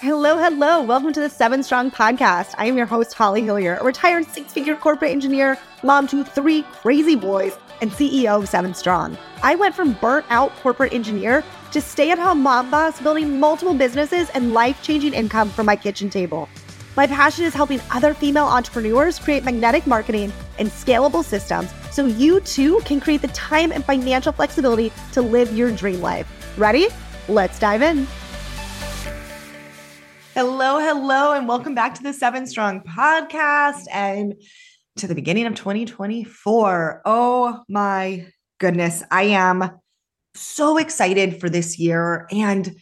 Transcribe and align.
Hello, 0.00 0.36
hello. 0.36 0.82
Welcome 0.82 1.14
to 1.14 1.20
the 1.20 1.30
Seven 1.30 1.62
Strong 1.62 1.92
podcast. 1.92 2.54
I 2.58 2.66
am 2.66 2.76
your 2.76 2.84
host, 2.84 3.14
Holly 3.14 3.40
Hillyer, 3.40 3.80
a 3.80 3.82
retired 3.82 4.26
six 4.26 4.52
figure 4.52 4.76
corporate 4.76 5.10
engineer, 5.10 5.56
mom 5.82 6.06
to 6.08 6.22
three 6.22 6.64
crazy 6.64 7.16
boys, 7.16 7.56
and 7.80 7.90
CEO 7.90 8.42
of 8.42 8.46
Seven 8.46 8.74
Strong. 8.74 9.16
I 9.42 9.54
went 9.54 9.74
from 9.74 9.94
burnt 9.94 10.26
out 10.28 10.54
corporate 10.56 10.92
engineer 10.92 11.42
to 11.72 11.80
stay 11.80 12.10
at 12.10 12.18
home 12.18 12.42
mom 12.42 12.70
boss, 12.70 13.00
building 13.00 13.40
multiple 13.40 13.72
businesses 13.72 14.28
and 14.34 14.52
life 14.52 14.82
changing 14.82 15.14
income 15.14 15.48
from 15.48 15.64
my 15.64 15.76
kitchen 15.76 16.10
table. 16.10 16.46
My 16.94 17.06
passion 17.06 17.46
is 17.46 17.54
helping 17.54 17.80
other 17.90 18.12
female 18.12 18.44
entrepreneurs 18.44 19.18
create 19.18 19.44
magnetic 19.44 19.86
marketing 19.86 20.30
and 20.58 20.68
scalable 20.68 21.24
systems 21.24 21.72
so 21.90 22.04
you 22.04 22.40
too 22.40 22.80
can 22.84 23.00
create 23.00 23.22
the 23.22 23.28
time 23.28 23.72
and 23.72 23.82
financial 23.82 24.32
flexibility 24.32 24.92
to 25.12 25.22
live 25.22 25.56
your 25.56 25.72
dream 25.72 26.02
life. 26.02 26.28
Ready? 26.58 26.88
Let's 27.28 27.58
dive 27.58 27.80
in. 27.80 28.06
Hello, 30.36 30.78
hello, 30.78 31.32
and 31.32 31.48
welcome 31.48 31.74
back 31.74 31.94
to 31.94 32.02
the 32.02 32.12
Seven 32.12 32.46
Strong 32.46 32.82
podcast 32.82 33.84
and 33.90 34.34
to 34.96 35.06
the 35.06 35.14
beginning 35.14 35.46
of 35.46 35.54
2024. 35.54 37.00
Oh 37.06 37.62
my 37.70 38.26
goodness, 38.58 39.02
I 39.10 39.22
am 39.22 39.70
so 40.34 40.76
excited 40.76 41.40
for 41.40 41.48
this 41.48 41.78
year. 41.78 42.26
And 42.30 42.76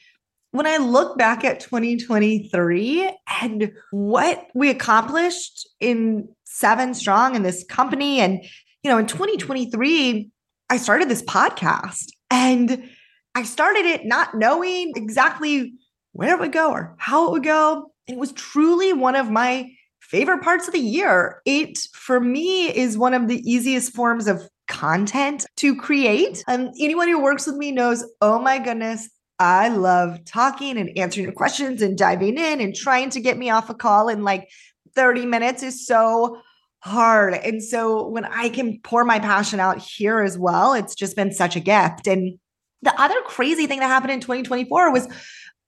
when 0.51 0.67
I 0.67 0.79
look 0.79 1.17
back 1.17 1.45
at 1.45 1.61
2023 1.61 3.17
and 3.41 3.71
what 3.93 4.49
we 4.53 4.69
accomplished 4.69 5.69
in 5.79 6.27
Seven 6.43 6.93
Strong 6.93 7.37
and 7.37 7.45
this 7.45 7.65
company, 7.69 8.19
and 8.19 8.43
you 8.83 8.91
know, 8.91 8.99
in 8.99 9.07
2023, 9.07 10.29
I 10.71 10.77
started 10.77 11.09
this 11.09 11.23
podcast 11.23 12.07
and 12.33 12.91
I 13.37 13.45
started 13.45 13.87
it 13.87 14.07
not 14.07 14.35
knowing 14.35 14.93
exactly 14.97 15.75
where 16.15 16.35
it 16.35 16.41
would 16.41 16.53
go 16.53 16.71
or 16.71 16.95
how 16.97 17.27
it 17.27 17.33
would 17.33 17.45
go. 17.45 17.91
It 18.07 18.17
was 18.17 18.33
truly 18.33 18.93
one 18.93 19.17
of 19.17 19.31
my 19.31 19.71
favorite 20.01 20.43
parts 20.43 20.67
of 20.67 20.73
the 20.73 20.81
year. 20.81 21.43
It, 21.45 21.79
for 21.93 22.21
me, 22.21 22.75
is 22.75 22.97
one 22.97 23.15
of 23.15 23.29
the 23.29 23.39
easiest 23.51 23.95
forms 23.95 24.27
of 24.27 24.49
content 24.69 25.45
to 25.57 25.77
create. 25.77 26.43
And 26.49 26.73
anyone 26.81 27.09
who 27.09 27.21
works 27.21 27.47
with 27.47 27.57
me 27.57 27.73
knows, 27.73 28.05
oh 28.21 28.39
my 28.39 28.59
goodness, 28.59 29.11
I 29.39 29.69
love 29.69 30.25
talking 30.25 30.79
and 30.79 30.97
answering 30.97 31.25
your 31.25 31.35
questions 31.35 31.83
and 31.83 31.99
diving 31.99 32.39
in 32.39 32.61
and 32.61 32.75
trying 32.75 33.11
to 33.11 33.21
get 33.21 33.37
me 33.37 33.51
off 33.51 33.69
a 33.69 33.75
call 33.75 34.09
in 34.09 34.23
like 34.23 34.49
30 34.95 35.27
minutes 35.27 35.63
is 35.63 35.87
so 35.87 36.41
hard. 36.79 37.35
And 37.35 37.63
so 37.63 38.07
when 38.07 38.25
I 38.25 38.51
can 38.51 38.79
pour 38.83 39.05
my 39.05 39.19
passion 39.19 39.59
out 39.59 39.79
here 39.79 40.21
as 40.21 40.39
well, 40.39 40.75
it's 40.75 40.95
just 40.95 41.17
been 41.17 41.33
such 41.33 41.57
a 41.57 41.61
gift. 41.61 42.07
And 42.07 42.39
the 42.83 43.01
other 43.01 43.21
crazy 43.23 43.67
thing 43.67 43.81
that 43.81 43.89
happened 43.89 44.13
in 44.13 44.21
2024 44.21 44.93
was 44.93 45.09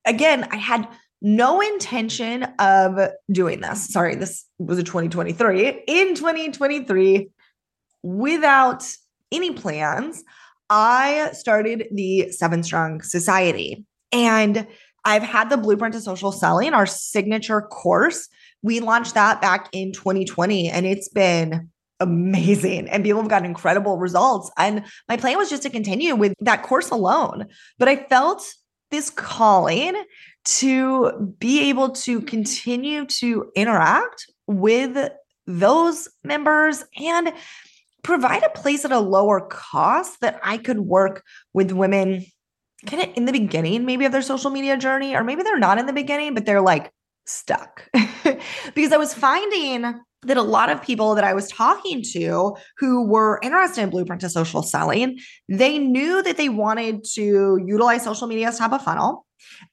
again, 0.07 0.49
I 0.51 0.57
had 0.57 0.89
no 1.21 1.61
intention 1.61 2.45
of 2.59 3.11
doing 3.31 3.61
this. 3.61 3.89
Sorry, 3.89 4.15
this 4.15 4.45
was 4.59 4.79
a 4.79 4.83
2023. 4.83 5.83
In 5.87 6.15
2023, 6.15 7.29
without 8.03 8.85
any 9.33 9.53
plans, 9.53 10.23
I 10.71 11.31
started 11.33 11.89
the 11.93 12.31
Seven 12.31 12.63
Strong 12.63 13.03
Society. 13.03 13.85
And 14.13 14.67
I've 15.05 15.23
had 15.23 15.51
the 15.51 15.57
Blueprint 15.57 15.95
to 15.95 16.01
Social 16.01 16.33
Selling, 16.33 16.75
our 16.75 16.87
signature 16.87 17.63
course. 17.63 18.29
We 18.63 18.81
launched 18.81 19.15
that 19.15 19.41
back 19.41 19.69
in 19.73 19.93
2020, 19.93 20.69
and 20.69 20.87
it's 20.87 21.09
been 21.09 21.71
amazing 21.99 22.89
and 22.91 23.03
people 23.03 23.21
have 23.21 23.31
gotten 23.31 23.47
incredible 23.47 23.97
results. 23.97 24.51
And 24.59 24.85
my 25.09 25.17
plan 25.17 25.39
was 25.39 25.49
just 25.49 25.63
to 25.63 25.71
continue 25.71 26.15
with 26.15 26.35
that 26.41 26.63
course 26.63 26.91
alone. 26.91 27.47
But 27.79 27.89
I 27.89 27.97
felt 27.97 28.47
this 28.91 29.11
calling 29.11 29.95
to 30.45 31.35
be 31.39 31.69
able 31.69 31.91
to 31.91 32.19
mm-hmm. 32.19 32.27
continue 32.27 33.07
to 33.07 33.51
interact 33.55 34.27
with 34.47 35.11
those 35.47 36.09
members 36.25 36.85
and 36.99 37.33
provide 38.03 38.43
a 38.45 38.51
place 38.51 38.85
at 38.85 38.93
a 38.93 39.01
lower 39.01 39.41
cost 39.41 40.21
that 40.21 40.39
I 40.43 40.59
could 40.59 40.81
work 40.81 41.25
with 41.53 41.73
women 41.73 42.25
kind 42.87 43.03
of 43.03 43.11
in 43.17 43.25
the 43.25 43.33
beginning, 43.33 43.85
maybe 43.85 44.05
of 44.05 44.13
their 44.13 44.23
social 44.23 44.51
media 44.51 44.77
journey, 44.77 45.15
or 45.17 45.25
maybe 45.25 45.43
they're 45.43 45.59
not 45.59 45.79
in 45.79 45.87
the 45.87 45.93
beginning, 45.93 46.35
but 46.35 46.47
they're 46.47 46.61
like 46.61 46.93
stuck. 47.25 47.89
because 48.75 48.93
I 48.93 48.97
was 48.97 49.13
finding 49.13 50.01
that 50.23 50.37
a 50.37 50.43
lot 50.43 50.71
of 50.71 50.83
people 50.83 51.15
that 51.15 51.25
I 51.25 51.35
was 51.35 51.49
talking 51.49 52.03
to 52.13 52.57
who 52.79 53.07
were 53.07 53.39
interested 53.43 53.83
in 53.83 53.91
blueprint 53.91 54.21
to 54.23 54.31
social 54.31 54.63
selling, 54.63 55.19
they 55.49 55.79
knew 55.79 56.23
that 56.23 56.37
they 56.37 56.49
wanted 56.49 57.05
to 57.15 57.59
utilize 57.65 58.05
social 58.05 58.27
media 58.27 58.49
as 58.49 58.59
top 58.59 58.73
of 58.73 58.83
funnel. 58.83 59.27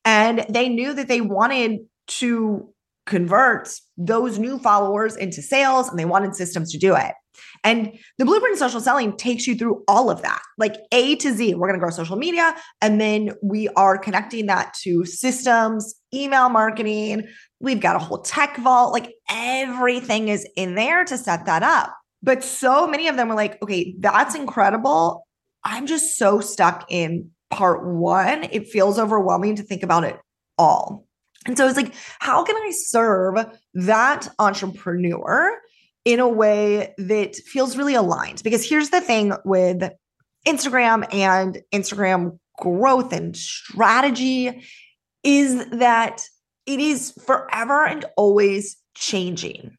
And 0.06 0.46
they 0.50 0.70
knew 0.70 0.94
that 0.94 1.08
they 1.08 1.22
wanted 1.22 1.80
to 2.08 2.70
convert 3.06 3.70
those 3.98 4.40
new 4.40 4.60
followers 4.60 5.16
into 5.16 5.42
sales 5.42 5.90
and 5.90 5.98
they 5.98 6.06
wanted 6.06 6.36
systems 6.36 6.72
to 6.72 6.78
do 6.78 6.96
it. 6.96 7.14
And 7.64 7.98
the 8.18 8.26
blueprint 8.26 8.58
social 8.58 8.82
selling 8.82 9.16
takes 9.16 9.48
you 9.48 9.56
through 9.56 9.84
all 9.88 10.10
of 10.10 10.22
that, 10.22 10.42
like 10.58 10.76
A 10.92 11.16
to 11.18 11.32
Z. 11.32 11.56
We're 11.56 11.68
going 11.68 11.80
to 11.80 11.84
grow 11.84 11.92
social 11.92 12.18
media, 12.18 12.56
and 12.82 13.00
then 13.00 13.32
we 13.42 13.70
are 13.70 13.98
connecting 13.98 14.48
that 14.48 14.74
to 14.82 15.06
systems, 15.06 15.96
email 16.14 16.50
marketing. 16.50 17.28
We've 17.60 17.80
got 17.80 17.96
a 17.96 18.00
whole 18.00 18.22
tech 18.22 18.58
vault, 18.58 18.92
like 18.92 19.14
everything 19.30 20.28
is 20.28 20.48
in 20.56 20.76
there 20.76 21.06
to 21.06 21.18
set 21.18 21.46
that 21.46 21.64
up. 21.64 21.96
But 22.22 22.44
so 22.44 22.88
many 22.88 23.08
of 23.08 23.16
them 23.16 23.30
were 23.30 23.36
like, 23.36 23.62
okay, 23.62 23.96
that's 24.00 24.36
incredible. 24.36 25.26
I'm 25.64 25.88
just 25.88 26.18
so 26.18 26.42
stuck 26.42 26.86
in 26.90 27.32
part 27.50 27.86
one. 27.86 28.44
It 28.52 28.68
feels 28.68 29.00
overwhelming 29.00 29.56
to 29.58 29.64
think 29.64 29.84
about 29.84 30.04
it 30.04 30.20
all. 30.58 31.06
And 31.46 31.58
so 31.58 31.68
it's 31.68 31.78
like, 31.78 31.94
how 32.20 32.44
can 32.44 32.56
I 32.56 32.72
serve 32.72 33.46
that 33.74 34.28
entrepreneur 34.40 35.58
in 36.06 36.20
a 36.20 36.28
way 36.28 36.94
that 36.98 37.36
feels 37.36 37.78
really 37.78 37.96
aligned. 37.96 38.42
Because 38.44 38.68
here's 38.68 38.90
the 38.90 39.02
thing 39.02 39.34
with 39.46 39.92
Instagram 40.48 41.12
and 41.14 41.62
Instagram 41.74 42.38
growth 42.60 43.14
and 43.14 43.36
strategy 43.36 44.64
is 45.24 45.66
that 45.70 46.24
it 46.66 46.80
is 46.80 47.12
forever 47.26 47.86
and 47.86 48.06
always 48.18 48.78
changing. 48.96 49.78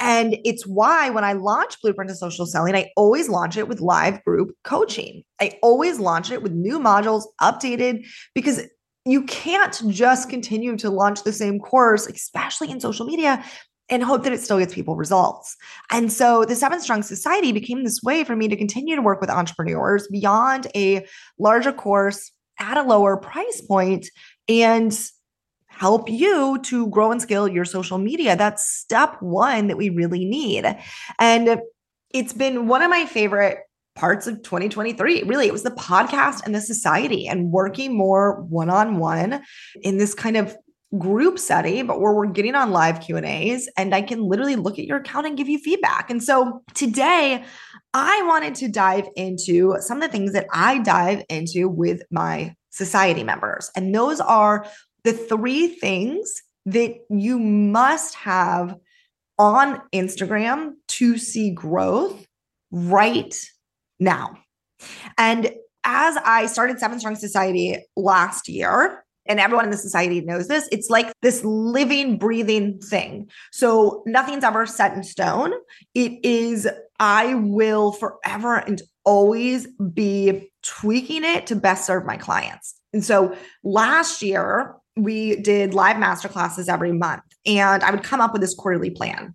And 0.00 0.36
it's 0.44 0.66
why 0.66 1.10
when 1.10 1.24
I 1.24 1.34
launch 1.34 1.80
Blueprint 1.80 2.10
to 2.10 2.16
Social 2.16 2.46
Selling, 2.46 2.74
I 2.74 2.90
always 2.96 3.28
launch 3.28 3.56
it 3.56 3.68
with 3.68 3.80
live 3.80 4.22
group 4.24 4.54
coaching. 4.64 5.22
I 5.40 5.58
always 5.62 6.00
launch 6.00 6.30
it 6.30 6.42
with 6.42 6.52
new 6.52 6.80
modules 6.80 7.24
updated 7.40 8.04
because 8.34 8.62
you 9.04 9.22
can't 9.24 9.82
just 9.88 10.28
continue 10.28 10.76
to 10.78 10.90
launch 10.90 11.22
the 11.22 11.32
same 11.32 11.60
course, 11.60 12.06
especially 12.06 12.70
in 12.70 12.80
social 12.80 13.06
media, 13.06 13.44
and 13.90 14.02
hope 14.02 14.24
that 14.24 14.32
it 14.32 14.40
still 14.40 14.58
gets 14.58 14.74
people 14.74 14.96
results. 14.96 15.56
And 15.90 16.12
so 16.12 16.44
the 16.44 16.56
Seven 16.56 16.80
Strong 16.80 17.02
Society 17.02 17.52
became 17.52 17.84
this 17.84 18.02
way 18.02 18.24
for 18.24 18.34
me 18.34 18.48
to 18.48 18.56
continue 18.56 18.96
to 18.96 19.02
work 19.02 19.20
with 19.20 19.30
entrepreneurs 19.30 20.08
beyond 20.08 20.66
a 20.74 21.06
larger 21.38 21.72
course 21.72 22.32
at 22.58 22.78
a 22.78 22.82
lower 22.82 23.16
price 23.16 23.60
point 23.60 24.08
and 24.48 24.98
help 25.66 26.08
you 26.08 26.58
to 26.62 26.86
grow 26.88 27.10
and 27.10 27.20
scale 27.20 27.48
your 27.48 27.64
social 27.64 27.98
media. 27.98 28.36
That's 28.36 28.64
step 28.66 29.20
one 29.20 29.66
that 29.66 29.76
we 29.76 29.88
really 29.88 30.24
need. 30.24 30.64
And 31.18 31.60
it's 32.10 32.32
been 32.32 32.68
one 32.68 32.82
of 32.82 32.90
my 32.90 33.06
favorite 33.06 33.58
parts 33.96 34.26
of 34.26 34.42
2023. 34.42 35.24
Really, 35.24 35.46
it 35.46 35.52
was 35.52 35.62
the 35.62 35.70
podcast 35.70 36.44
and 36.44 36.54
the 36.54 36.60
society 36.60 37.26
and 37.26 37.50
working 37.50 37.96
more 37.96 38.40
one 38.42 38.70
on 38.70 38.98
one 38.98 39.42
in 39.82 39.98
this 39.98 40.14
kind 40.14 40.36
of 40.36 40.56
group 40.98 41.38
setting, 41.38 41.86
but 41.86 42.00
where 42.00 42.12
we're 42.12 42.26
getting 42.26 42.54
on 42.54 42.70
live 42.70 43.00
Q 43.00 43.16
and 43.16 43.26
A's, 43.26 43.68
and 43.76 43.94
I 43.94 44.02
can 44.02 44.22
literally 44.22 44.56
look 44.56 44.78
at 44.78 44.86
your 44.86 44.98
account 44.98 45.26
and 45.26 45.36
give 45.36 45.48
you 45.48 45.58
feedback. 45.58 46.10
And 46.10 46.22
so 46.22 46.62
today, 46.74 47.44
I 47.92 48.22
wanted 48.22 48.54
to 48.56 48.68
dive 48.68 49.08
into 49.16 49.76
some 49.80 49.98
of 49.98 50.02
the 50.02 50.08
things 50.08 50.32
that 50.32 50.46
I 50.52 50.78
dive 50.78 51.24
into 51.28 51.68
with 51.68 52.02
my 52.10 52.54
society 52.70 53.24
members, 53.24 53.70
and 53.76 53.94
those 53.94 54.20
are 54.20 54.66
the 55.04 55.12
three 55.12 55.68
things 55.68 56.42
that 56.66 56.94
you 57.10 57.38
must 57.38 58.14
have 58.14 58.76
on 59.38 59.80
Instagram 59.92 60.72
to 60.88 61.18
see 61.18 61.50
growth 61.50 62.26
right 62.70 63.34
now. 64.00 64.38
And 65.18 65.52
as 65.84 66.16
I 66.24 66.46
started 66.46 66.78
Seven 66.78 66.98
Strong 66.98 67.16
Society 67.16 67.78
last 67.96 68.48
year, 68.48 69.03
and 69.26 69.40
everyone 69.40 69.64
in 69.64 69.70
the 69.70 69.76
society 69.76 70.20
knows 70.20 70.48
this. 70.48 70.68
It's 70.70 70.90
like 70.90 71.12
this 71.22 71.44
living, 71.44 72.18
breathing 72.18 72.78
thing. 72.80 73.28
So 73.52 74.02
nothing's 74.06 74.44
ever 74.44 74.66
set 74.66 74.94
in 74.94 75.02
stone. 75.02 75.52
It 75.94 76.24
is, 76.24 76.68
I 76.98 77.34
will 77.34 77.92
forever 77.92 78.56
and 78.56 78.80
always 79.04 79.66
be 79.92 80.50
tweaking 80.62 81.24
it 81.24 81.46
to 81.48 81.56
best 81.56 81.86
serve 81.86 82.04
my 82.04 82.16
clients. 82.16 82.74
And 82.92 83.04
so 83.04 83.36
last 83.62 84.22
year, 84.22 84.76
we 84.96 85.36
did 85.36 85.74
live 85.74 85.96
masterclasses 85.96 86.68
every 86.68 86.92
month, 86.92 87.22
and 87.44 87.82
I 87.82 87.90
would 87.90 88.04
come 88.04 88.20
up 88.20 88.32
with 88.32 88.40
this 88.40 88.54
quarterly 88.54 88.90
plan. 88.90 89.34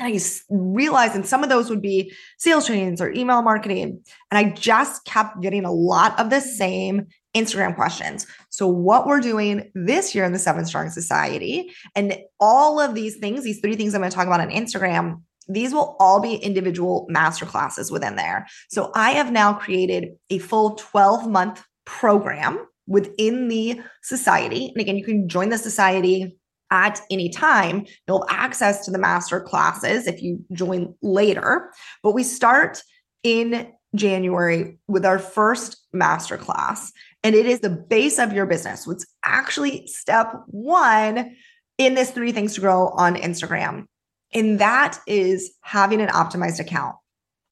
I 0.00 0.18
realized, 0.50 1.14
and 1.14 1.24
some 1.24 1.44
of 1.44 1.48
those 1.48 1.70
would 1.70 1.80
be 1.80 2.12
sales 2.38 2.66
trainings 2.66 3.00
or 3.00 3.12
email 3.12 3.42
marketing. 3.42 4.02
And 4.32 4.38
I 4.38 4.50
just 4.50 5.04
kept 5.04 5.40
getting 5.40 5.64
a 5.64 5.70
lot 5.70 6.18
of 6.18 6.30
the 6.30 6.40
same 6.40 7.06
Instagram 7.36 7.76
questions. 7.76 8.26
So, 8.54 8.68
what 8.68 9.08
we're 9.08 9.20
doing 9.20 9.68
this 9.74 10.14
year 10.14 10.22
in 10.24 10.32
the 10.32 10.38
Seven 10.38 10.64
Strong 10.64 10.90
Society, 10.90 11.74
and 11.96 12.16
all 12.38 12.78
of 12.78 12.94
these 12.94 13.16
things, 13.16 13.42
these 13.42 13.58
three 13.58 13.74
things 13.74 13.94
I'm 13.94 14.00
going 14.00 14.12
to 14.12 14.14
talk 14.14 14.28
about 14.28 14.38
on 14.38 14.50
Instagram, 14.50 15.22
these 15.48 15.74
will 15.74 15.96
all 15.98 16.20
be 16.20 16.36
individual 16.36 17.04
master 17.08 17.46
classes 17.46 17.90
within 17.90 18.14
there. 18.14 18.46
So, 18.70 18.92
I 18.94 19.10
have 19.10 19.32
now 19.32 19.54
created 19.54 20.10
a 20.30 20.38
full 20.38 20.76
12 20.76 21.28
month 21.28 21.64
program 21.84 22.64
within 22.86 23.48
the 23.48 23.80
society. 24.04 24.68
And 24.68 24.80
again, 24.80 24.96
you 24.98 25.04
can 25.04 25.28
join 25.28 25.48
the 25.48 25.58
society 25.58 26.38
at 26.70 27.00
any 27.10 27.30
time. 27.30 27.86
You'll 28.06 28.24
have 28.28 28.38
access 28.38 28.84
to 28.84 28.92
the 28.92 28.98
master 28.98 29.40
classes 29.40 30.06
if 30.06 30.22
you 30.22 30.44
join 30.52 30.94
later. 31.02 31.72
But 32.04 32.12
we 32.12 32.22
start 32.22 32.84
in 33.24 33.72
January 33.94 34.78
with 34.88 35.04
our 35.04 35.18
first 35.18 35.76
master 35.92 36.36
class, 36.36 36.92
and 37.24 37.34
it 37.34 37.46
is 37.46 37.60
the 37.60 37.70
base 37.70 38.18
of 38.18 38.32
your 38.32 38.46
business. 38.46 38.86
It's 38.86 39.06
actually 39.24 39.86
step 39.86 40.32
one 40.46 41.34
in 41.78 41.94
this 41.94 42.10
three 42.10 42.32
things 42.32 42.54
to 42.54 42.60
grow 42.60 42.88
on 42.90 43.16
Instagram. 43.16 43.86
And 44.34 44.58
that 44.58 45.00
is 45.06 45.54
having 45.62 46.00
an 46.00 46.10
optimized 46.10 46.60
account. 46.60 46.96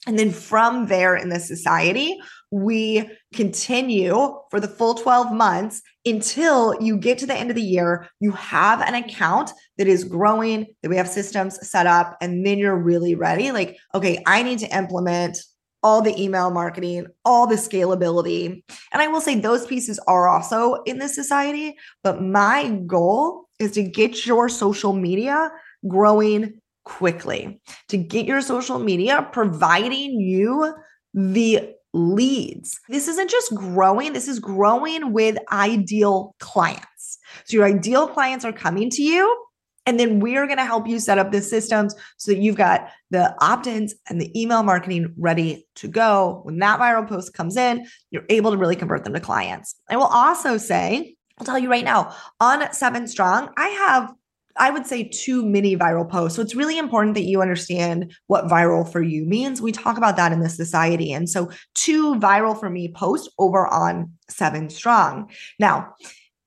And 0.06 0.18
then 0.18 0.30
from 0.30 0.86
there 0.86 1.16
in 1.16 1.28
the 1.28 1.38
society, 1.38 2.18
we 2.50 3.08
continue 3.32 4.36
for 4.50 4.60
the 4.60 4.68
full 4.68 4.94
12 4.94 5.32
months 5.32 5.80
until 6.04 6.74
you 6.82 6.96
get 6.96 7.18
to 7.18 7.26
the 7.26 7.36
end 7.36 7.50
of 7.50 7.56
the 7.56 7.62
year. 7.62 8.08
You 8.18 8.32
have 8.32 8.80
an 8.80 8.94
account 8.94 9.52
that 9.78 9.86
is 9.86 10.04
growing, 10.04 10.66
that 10.82 10.88
we 10.88 10.96
have 10.96 11.08
systems 11.08 11.66
set 11.66 11.86
up, 11.86 12.16
and 12.20 12.44
then 12.44 12.58
you're 12.58 12.76
really 12.76 13.14
ready. 13.14 13.52
Like, 13.52 13.78
okay, 13.94 14.22
I 14.26 14.42
need 14.42 14.58
to 14.58 14.76
implement 14.76 15.38
all 15.82 16.00
the 16.02 16.20
email 16.20 16.50
marketing, 16.50 17.06
all 17.24 17.46
the 17.46 17.56
scalability. 17.56 18.62
And 18.92 19.02
I 19.02 19.08
will 19.08 19.20
say 19.20 19.38
those 19.38 19.66
pieces 19.66 19.98
are 20.06 20.28
also 20.28 20.82
in 20.84 20.98
this 20.98 21.14
society, 21.14 21.76
but 22.02 22.22
my 22.22 22.70
goal 22.86 23.48
is 23.58 23.72
to 23.72 23.82
get 23.82 24.26
your 24.26 24.48
social 24.48 24.92
media 24.92 25.50
growing 25.88 26.60
quickly, 26.84 27.60
to 27.88 27.96
get 27.96 28.26
your 28.26 28.40
social 28.40 28.78
media 28.78 29.28
providing 29.32 30.20
you 30.20 30.74
the 31.14 31.74
leads. 31.92 32.80
This 32.88 33.08
isn't 33.08 33.30
just 33.30 33.54
growing, 33.54 34.12
this 34.12 34.28
is 34.28 34.38
growing 34.38 35.12
with 35.12 35.36
ideal 35.52 36.34
clients. 36.40 37.18
So 37.44 37.56
your 37.56 37.66
ideal 37.66 38.06
clients 38.06 38.44
are 38.44 38.52
coming 38.52 38.90
to 38.90 39.02
you. 39.02 39.46
And 39.86 39.98
then 39.98 40.20
we're 40.20 40.46
going 40.46 40.58
to 40.58 40.64
help 40.64 40.86
you 40.86 40.98
set 41.00 41.18
up 41.18 41.32
the 41.32 41.42
systems 41.42 41.94
so 42.16 42.30
that 42.30 42.38
you've 42.38 42.56
got 42.56 42.88
the 43.10 43.34
opt 43.40 43.66
ins 43.66 43.94
and 44.08 44.20
the 44.20 44.40
email 44.40 44.62
marketing 44.62 45.12
ready 45.16 45.66
to 45.76 45.88
go. 45.88 46.40
When 46.44 46.58
that 46.58 46.78
viral 46.78 47.08
post 47.08 47.34
comes 47.34 47.56
in, 47.56 47.86
you're 48.10 48.24
able 48.28 48.52
to 48.52 48.56
really 48.56 48.76
convert 48.76 49.04
them 49.04 49.14
to 49.14 49.20
clients. 49.20 49.74
I 49.90 49.96
will 49.96 50.04
also 50.04 50.56
say, 50.56 51.16
I'll 51.38 51.46
tell 51.46 51.58
you 51.58 51.70
right 51.70 51.84
now 51.84 52.14
on 52.40 52.72
Seven 52.72 53.06
Strong, 53.06 53.50
I 53.56 53.68
have 53.68 54.12
I 54.56 54.70
would 54.70 54.86
say 54.86 55.04
two 55.04 55.44
mini 55.44 55.76
viral 55.76 56.08
posts. 56.08 56.36
So 56.36 56.42
it's 56.42 56.54
really 56.54 56.78
important 56.78 57.14
that 57.14 57.22
you 57.22 57.40
understand 57.40 58.14
what 58.26 58.46
viral 58.46 58.90
for 58.90 59.02
you 59.02 59.24
means. 59.24 59.62
We 59.62 59.72
talk 59.72 59.96
about 59.96 60.16
that 60.16 60.32
in 60.32 60.40
this 60.40 60.56
society. 60.56 61.12
And 61.12 61.28
so 61.28 61.50
two 61.74 62.16
viral 62.16 62.58
for 62.58 62.68
me 62.68 62.92
posts 62.92 63.32
over 63.38 63.66
on 63.66 64.12
Seven 64.28 64.68
Strong. 64.68 65.30
Now, 65.58 65.94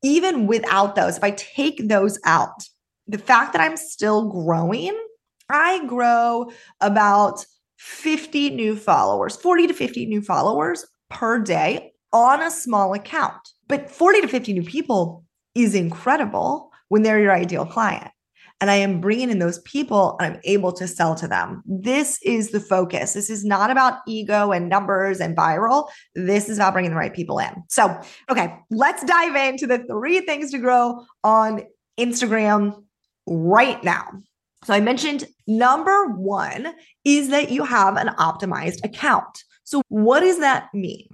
even 0.04 0.46
without 0.46 0.96
those, 0.96 1.18
if 1.18 1.24
I 1.24 1.32
take 1.32 1.88
those 1.88 2.20
out, 2.26 2.68
the 3.08 3.18
fact 3.18 3.54
that 3.54 3.62
I'm 3.62 3.78
still 3.78 4.30
growing, 4.30 4.98
I 5.50 5.86
grow 5.86 6.52
about 6.82 7.46
50 7.78 8.52
new 8.52 8.76
followers, 8.76 9.36
40 9.36 9.68
to 9.68 9.74
50 9.74 10.06
new 10.08 10.22
followers 10.22 10.86
per 11.10 11.40
day 11.40 11.94
on 12.12 12.42
a 12.42 12.50
small 12.50 12.94
account. 12.94 13.50
But 13.68 13.90
40 13.90 14.22
to 14.22 14.28
50 14.28 14.54
new 14.54 14.64
people 14.64 15.24
is 15.54 15.76
incredible 15.76 16.72
when 16.90 17.04
they're 17.04 17.20
your 17.20 17.34
ideal 17.34 17.66
client. 17.66 18.12
And 18.62 18.72
I 18.72 18.76
am 18.76 19.02
bringing 19.02 19.30
in 19.30 19.40
those 19.40 19.60
people 19.60 20.16
and 20.18 20.34
I'm 20.34 20.42
able 20.46 20.72
to 20.74 20.88
sell 20.88 21.14
to 21.16 21.28
them. 21.28 21.62
This 21.66 22.20
is 22.24 22.52
the 22.52 22.62
focus. 22.62 23.14
This 23.14 23.30
is 23.30 23.44
not 23.44 23.70
about 23.70 24.00
ego 24.08 24.54
and 24.54 24.70
numbers 24.70 25.20
and 25.20 25.36
viral. 25.36 25.90
This 26.16 26.48
is 26.48 26.58
about 26.58 26.72
bringing 26.72 26.92
the 26.92 26.98
right 26.98 27.14
people 27.14 27.38
in. 27.40 27.52
So, 27.70 28.00
okay, 28.32 28.56
let's 28.72 29.04
dive 29.04 29.36
into 29.36 29.68
the 29.68 29.80
three 29.80 30.22
things 30.22 30.52
to 30.52 30.58
grow 30.58 31.06
on 31.24 31.64
Instagram 32.00 32.85
right 33.28 33.84
now. 33.84 34.06
So, 34.64 34.74
I 34.74 34.80
mentioned 34.80 35.26
number 35.48 36.08
one 36.08 36.74
is 37.04 37.30
that 37.30 37.52
you 37.52 37.64
have 37.64 37.98
an 37.98 38.10
optimized 38.20 38.84
account. 38.84 39.44
So, 39.64 39.82
what 39.90 40.22
does 40.22 40.40
that 40.40 40.74
mean? 40.74 41.08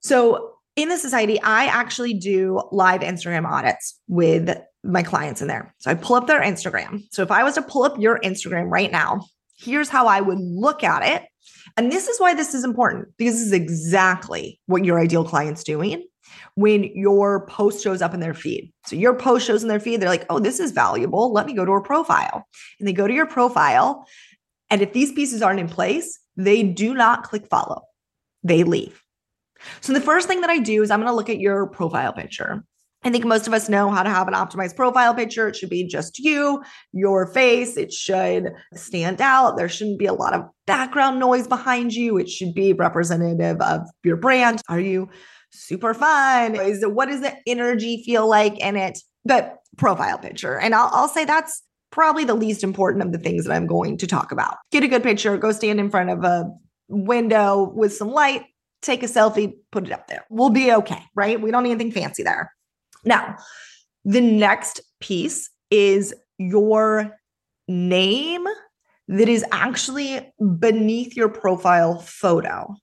So, 0.00 0.50
in 0.76 0.88
the 0.88 0.98
society, 0.98 1.40
I 1.40 1.66
actually 1.66 2.14
do 2.14 2.60
live 2.72 3.00
Instagram 3.00 3.46
audits 3.46 4.00
with 4.08 4.58
my 4.84 5.02
clients 5.02 5.40
in 5.40 5.48
there. 5.48 5.74
So 5.78 5.90
I 5.90 5.94
pull 5.94 6.16
up 6.16 6.26
their 6.26 6.42
Instagram. 6.42 7.02
So 7.10 7.22
if 7.22 7.30
I 7.30 7.42
was 7.42 7.54
to 7.54 7.62
pull 7.62 7.84
up 7.84 7.98
your 7.98 8.18
Instagram 8.20 8.70
right 8.70 8.92
now, 8.92 9.24
here's 9.58 9.88
how 9.88 10.06
I 10.06 10.20
would 10.20 10.38
look 10.38 10.84
at 10.84 11.04
it. 11.04 11.28
And 11.76 11.90
this 11.90 12.08
is 12.08 12.20
why 12.20 12.34
this 12.34 12.54
is 12.54 12.64
important 12.64 13.08
because 13.16 13.34
this 13.34 13.46
is 13.46 13.52
exactly 13.52 14.60
what 14.66 14.84
your 14.84 15.00
ideal 15.00 15.24
client's 15.24 15.64
doing 15.64 16.04
when 16.54 16.84
your 16.84 17.46
post 17.46 17.82
shows 17.82 18.02
up 18.02 18.14
in 18.14 18.20
their 18.20 18.34
feed. 18.34 18.72
So 18.86 18.96
your 18.96 19.14
post 19.14 19.46
shows 19.46 19.62
in 19.62 19.68
their 19.68 19.80
feed, 19.80 20.00
they're 20.00 20.08
like, 20.08 20.26
oh, 20.30 20.38
this 20.38 20.60
is 20.60 20.72
valuable. 20.72 21.32
Let 21.32 21.46
me 21.46 21.54
go 21.54 21.64
to 21.64 21.72
her 21.72 21.80
profile. 21.80 22.46
And 22.78 22.88
they 22.88 22.92
go 22.92 23.06
to 23.06 23.14
your 23.14 23.26
profile. 23.26 24.06
And 24.70 24.82
if 24.82 24.92
these 24.92 25.12
pieces 25.12 25.42
aren't 25.42 25.60
in 25.60 25.68
place, 25.68 26.18
they 26.36 26.62
do 26.62 26.94
not 26.94 27.24
click 27.24 27.46
follow, 27.48 27.82
they 28.42 28.64
leave. 28.64 29.00
So 29.80 29.92
the 29.92 30.00
first 30.00 30.28
thing 30.28 30.40
that 30.42 30.50
I 30.50 30.58
do 30.58 30.82
is 30.82 30.90
I'm 30.90 31.00
going 31.00 31.10
to 31.10 31.16
look 31.16 31.30
at 31.30 31.38
your 31.38 31.66
profile 31.66 32.12
picture. 32.12 32.64
I 33.04 33.10
think 33.10 33.26
most 33.26 33.46
of 33.46 33.52
us 33.52 33.68
know 33.68 33.90
how 33.90 34.02
to 34.02 34.08
have 34.08 34.28
an 34.28 34.34
optimized 34.34 34.76
profile 34.76 35.14
picture. 35.14 35.46
It 35.46 35.56
should 35.56 35.68
be 35.68 35.86
just 35.86 36.18
you, 36.18 36.62
your 36.92 37.26
face. 37.26 37.76
It 37.76 37.92
should 37.92 38.54
stand 38.74 39.20
out. 39.20 39.58
There 39.58 39.68
shouldn't 39.68 39.98
be 39.98 40.06
a 40.06 40.14
lot 40.14 40.32
of 40.32 40.44
background 40.66 41.20
noise 41.20 41.46
behind 41.46 41.92
you. 41.92 42.16
It 42.16 42.30
should 42.30 42.54
be 42.54 42.72
representative 42.72 43.60
of 43.60 43.82
your 44.02 44.16
brand. 44.16 44.62
Are 44.70 44.80
you 44.80 45.10
super 45.54 45.94
fun? 45.94 46.54
Is 46.54 46.84
what 46.86 47.08
does 47.08 47.20
the 47.20 47.34
energy 47.46 48.02
feel 48.04 48.28
like 48.28 48.58
in 48.58 48.76
it? 48.76 48.98
But 49.24 49.58
profile 49.76 50.18
picture. 50.18 50.58
And 50.58 50.74
I'll, 50.74 50.90
I'll 50.92 51.08
say 51.08 51.24
that's 51.24 51.62
probably 51.90 52.24
the 52.24 52.34
least 52.34 52.64
important 52.64 53.04
of 53.04 53.12
the 53.12 53.18
things 53.18 53.44
that 53.44 53.52
I'm 53.52 53.66
going 53.66 53.96
to 53.98 54.06
talk 54.06 54.32
about. 54.32 54.56
Get 54.72 54.82
a 54.82 54.88
good 54.88 55.02
picture, 55.02 55.36
go 55.36 55.52
stand 55.52 55.80
in 55.80 55.90
front 55.90 56.10
of 56.10 56.24
a 56.24 56.50
window 56.88 57.72
with 57.74 57.94
some 57.94 58.10
light, 58.10 58.42
take 58.82 59.02
a 59.02 59.06
selfie, 59.06 59.54
put 59.70 59.86
it 59.86 59.92
up 59.92 60.08
there. 60.08 60.24
We'll 60.28 60.50
be 60.50 60.72
okay, 60.72 61.02
right? 61.14 61.40
We 61.40 61.50
don't 61.50 61.62
need 61.62 61.70
anything 61.70 61.92
fancy 61.92 62.22
there. 62.22 62.52
Now, 63.04 63.36
the 64.04 64.20
next 64.20 64.80
piece 65.00 65.50
is 65.70 66.14
your 66.38 67.16
name 67.68 68.44
that 69.08 69.28
is 69.28 69.44
actually 69.52 70.32
beneath 70.58 71.16
your 71.16 71.28
profile 71.28 72.00
photo. 72.00 72.74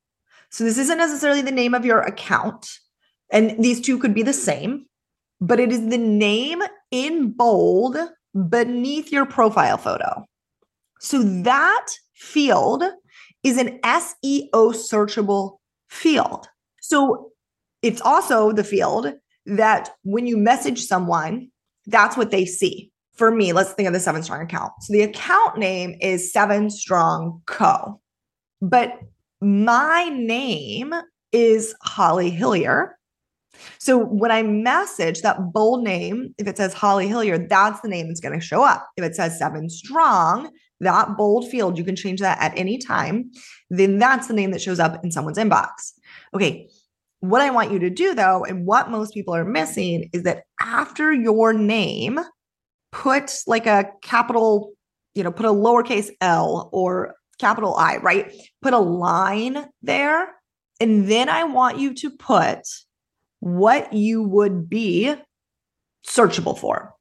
So 0.52 0.64
this 0.64 0.78
isn't 0.78 0.98
necessarily 0.98 1.42
the 1.42 1.52
name 1.52 1.74
of 1.74 1.86
your 1.86 2.02
account, 2.02 2.70
and 3.32 3.62
these 3.64 3.80
two 3.80 3.98
could 3.98 4.14
be 4.14 4.24
the 4.24 4.34
same, 4.34 4.86
but 5.40 5.60
it 5.60 5.72
is 5.72 5.88
the 5.88 5.98
name 5.98 6.62
in 6.92 7.32
bold 7.32 7.98
beneath 8.50 9.12
your 9.12 9.26
profile 9.26 9.78
photo. 9.78 10.26
So 11.00 11.24
that 11.24 11.88
field 12.16 12.84
is 13.44 13.58
an 13.58 13.80
SEO 13.80 14.52
searchable 14.52 15.58
field. 15.90 16.48
So 16.82 17.32
it's 17.82 18.02
also 18.02 18.52
the 18.52 18.64
field 18.64 19.14
that 19.46 19.92
when 20.04 20.28
you 20.28 20.38
message 20.38 20.84
someone, 20.84 21.50
that's 21.88 22.16
what 22.16 22.32
they 22.32 22.46
see. 22.46 22.92
For 23.16 23.32
me, 23.32 23.54
let's 23.54 23.74
think 23.74 23.88
of 23.88 23.94
the 23.94 24.00
Seven 24.00 24.24
Strong 24.24 24.44
account. 24.44 24.74
So 24.82 24.94
the 24.94 25.02
account 25.02 25.58
name 25.58 25.96
is 26.02 26.32
Seven 26.32 26.70
Strong 26.70 27.42
Co. 27.46 28.00
But 28.62 29.00
my 29.42 30.10
name 30.10 30.94
is 31.32 31.74
Holly 31.82 32.32
Hillyer. 32.32 32.92
So 33.80 33.98
when 33.98 34.32
I 34.32 34.44
message 34.44 35.22
that 35.22 35.52
bold 35.52 35.84
name, 35.84 36.34
if 36.38 36.48
it 36.48 36.58
says 36.58 36.74
Holly 36.74 37.08
Hillyer, 37.08 37.48
that's 37.50 37.82
the 37.82 37.88
name 37.88 38.08
that's 38.08 38.20
going 38.20 38.40
to 38.40 38.46
show 38.46 38.64
up. 38.64 38.88
If 38.98 39.04
it 39.04 39.16
says 39.16 39.38
Seven 39.38 39.70
Strong, 39.70 40.52
that 40.80 41.16
bold 41.18 41.48
field, 41.50 41.78
you 41.78 41.84
can 41.84 41.96
change 41.96 42.20
that 42.22 42.42
at 42.42 42.58
any 42.58 42.78
time. 42.78 43.32
Then 43.70 44.00
that's 44.00 44.28
the 44.28 44.34
name 44.34 44.52
that 44.52 44.62
shows 44.62 44.80
up 44.80 45.04
in 45.04 45.12
someone's 45.12 45.38
inbox. 45.38 45.94
Okay. 46.34 46.70
What 47.20 47.42
I 47.42 47.52
want 47.52 47.72
you 47.72 47.78
to 47.80 47.90
do 47.92 48.16
though, 48.16 48.44
and 48.44 48.66
what 48.66 48.90
most 48.90 49.14
people 49.14 49.36
are 49.36 49.46
missing 49.46 50.10
is 50.12 50.24
that 50.24 50.44
after 50.60 51.14
your 51.14 51.54
name, 51.54 52.20
put 52.92 53.32
like 53.46 53.68
a 53.68 53.92
capital, 54.02 54.74
you 55.14 55.24
know, 55.24 55.32
put 55.32 55.46
a 55.46 55.50
lowercase 55.50 56.10
l 56.20 56.70
or 56.74 57.14
capital 57.42 57.76
I, 57.76 57.98
right? 57.98 58.32
Put 58.62 58.74
a 58.74 58.80
line 58.80 59.68
there. 59.82 60.30
And 60.80 61.10
then 61.10 61.28
I 61.28 61.44
want 61.44 61.80
you 61.80 61.94
to 61.96 62.10
put 62.10 62.60
what 63.40 63.92
you 63.94 64.24
would 64.24 64.70
be 64.70 65.14
searchable 66.08 66.58
for. 66.58 66.94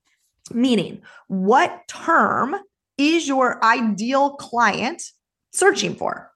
Meaning, 0.52 1.02
what 1.28 1.82
term 1.88 2.56
is 2.99 3.28
your 3.28 3.64
ideal 3.64 4.30
client 4.30 5.02
searching 5.52 5.94
for? 5.94 6.30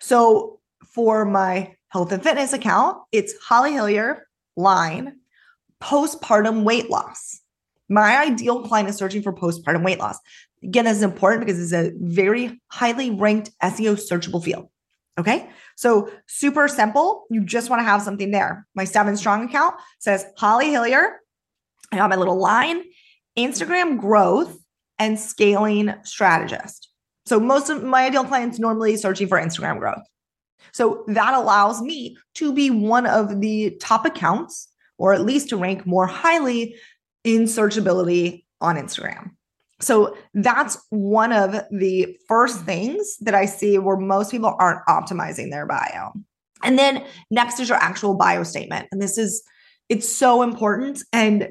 So 0.00 0.60
for 0.86 1.24
my 1.24 1.76
health 1.88 2.12
and 2.12 2.22
fitness 2.22 2.52
account, 2.52 2.98
it's 3.12 3.34
Holly 3.38 3.72
Hillyer 3.72 4.20
line, 4.56 5.20
postpartum 5.80 6.64
weight 6.64 6.90
loss. 6.90 7.40
My 7.88 8.18
ideal 8.18 8.62
client 8.62 8.88
is 8.88 8.96
searching 8.96 9.22
for 9.22 9.32
postpartum 9.32 9.84
weight 9.84 9.98
loss. 9.98 10.18
Again, 10.64 10.86
this 10.86 10.96
is 10.96 11.02
important 11.02 11.44
because 11.44 11.60
it's 11.60 11.72
a 11.72 11.92
very 11.96 12.60
highly 12.68 13.10
ranked 13.10 13.50
SEO 13.62 13.94
searchable 13.94 14.42
field. 14.42 14.68
Okay. 15.18 15.48
So 15.76 16.10
super 16.26 16.66
simple. 16.66 17.26
You 17.30 17.44
just 17.44 17.70
want 17.70 17.80
to 17.80 17.84
have 17.84 18.02
something 18.02 18.30
there. 18.30 18.66
My 18.74 18.84
seven 18.84 19.16
strong 19.16 19.44
account 19.44 19.76
says 19.98 20.26
Holly 20.36 20.66
Hillyer. 20.66 21.06
I 21.92 21.96
have 21.96 22.10
my 22.10 22.16
little 22.16 22.38
line, 22.38 22.82
Instagram 23.38 24.00
growth 24.00 24.58
and 24.98 25.18
scaling 25.18 25.94
strategist. 26.02 26.88
So 27.26 27.38
most 27.38 27.70
of 27.70 27.82
my 27.82 28.06
ideal 28.06 28.24
clients 28.24 28.58
normally 28.58 28.96
searching 28.96 29.28
for 29.28 29.38
Instagram 29.38 29.78
growth. 29.78 30.02
So 30.72 31.04
that 31.08 31.34
allows 31.34 31.80
me 31.80 32.16
to 32.34 32.52
be 32.52 32.70
one 32.70 33.06
of 33.06 33.40
the 33.40 33.76
top 33.80 34.04
accounts, 34.04 34.68
or 34.98 35.14
at 35.14 35.24
least 35.24 35.50
to 35.50 35.56
rank 35.56 35.86
more 35.86 36.06
highly 36.06 36.76
in 37.22 37.42
searchability 37.42 38.44
on 38.60 38.76
Instagram. 38.76 39.30
So 39.84 40.16
that's 40.32 40.78
one 40.88 41.32
of 41.32 41.52
the 41.70 42.16
first 42.26 42.64
things 42.64 43.18
that 43.20 43.34
I 43.34 43.44
see 43.44 43.78
where 43.78 43.98
most 43.98 44.30
people 44.30 44.56
aren't 44.58 44.84
optimizing 44.86 45.50
their 45.50 45.66
bio. 45.66 46.12
And 46.62 46.78
then 46.78 47.04
next 47.30 47.60
is 47.60 47.68
your 47.68 47.78
actual 47.78 48.14
bio 48.14 48.42
statement. 48.44 48.88
And 48.90 49.00
this 49.02 49.18
is, 49.18 49.42
it's 49.90 50.08
so 50.08 50.42
important. 50.42 51.02
And 51.12 51.50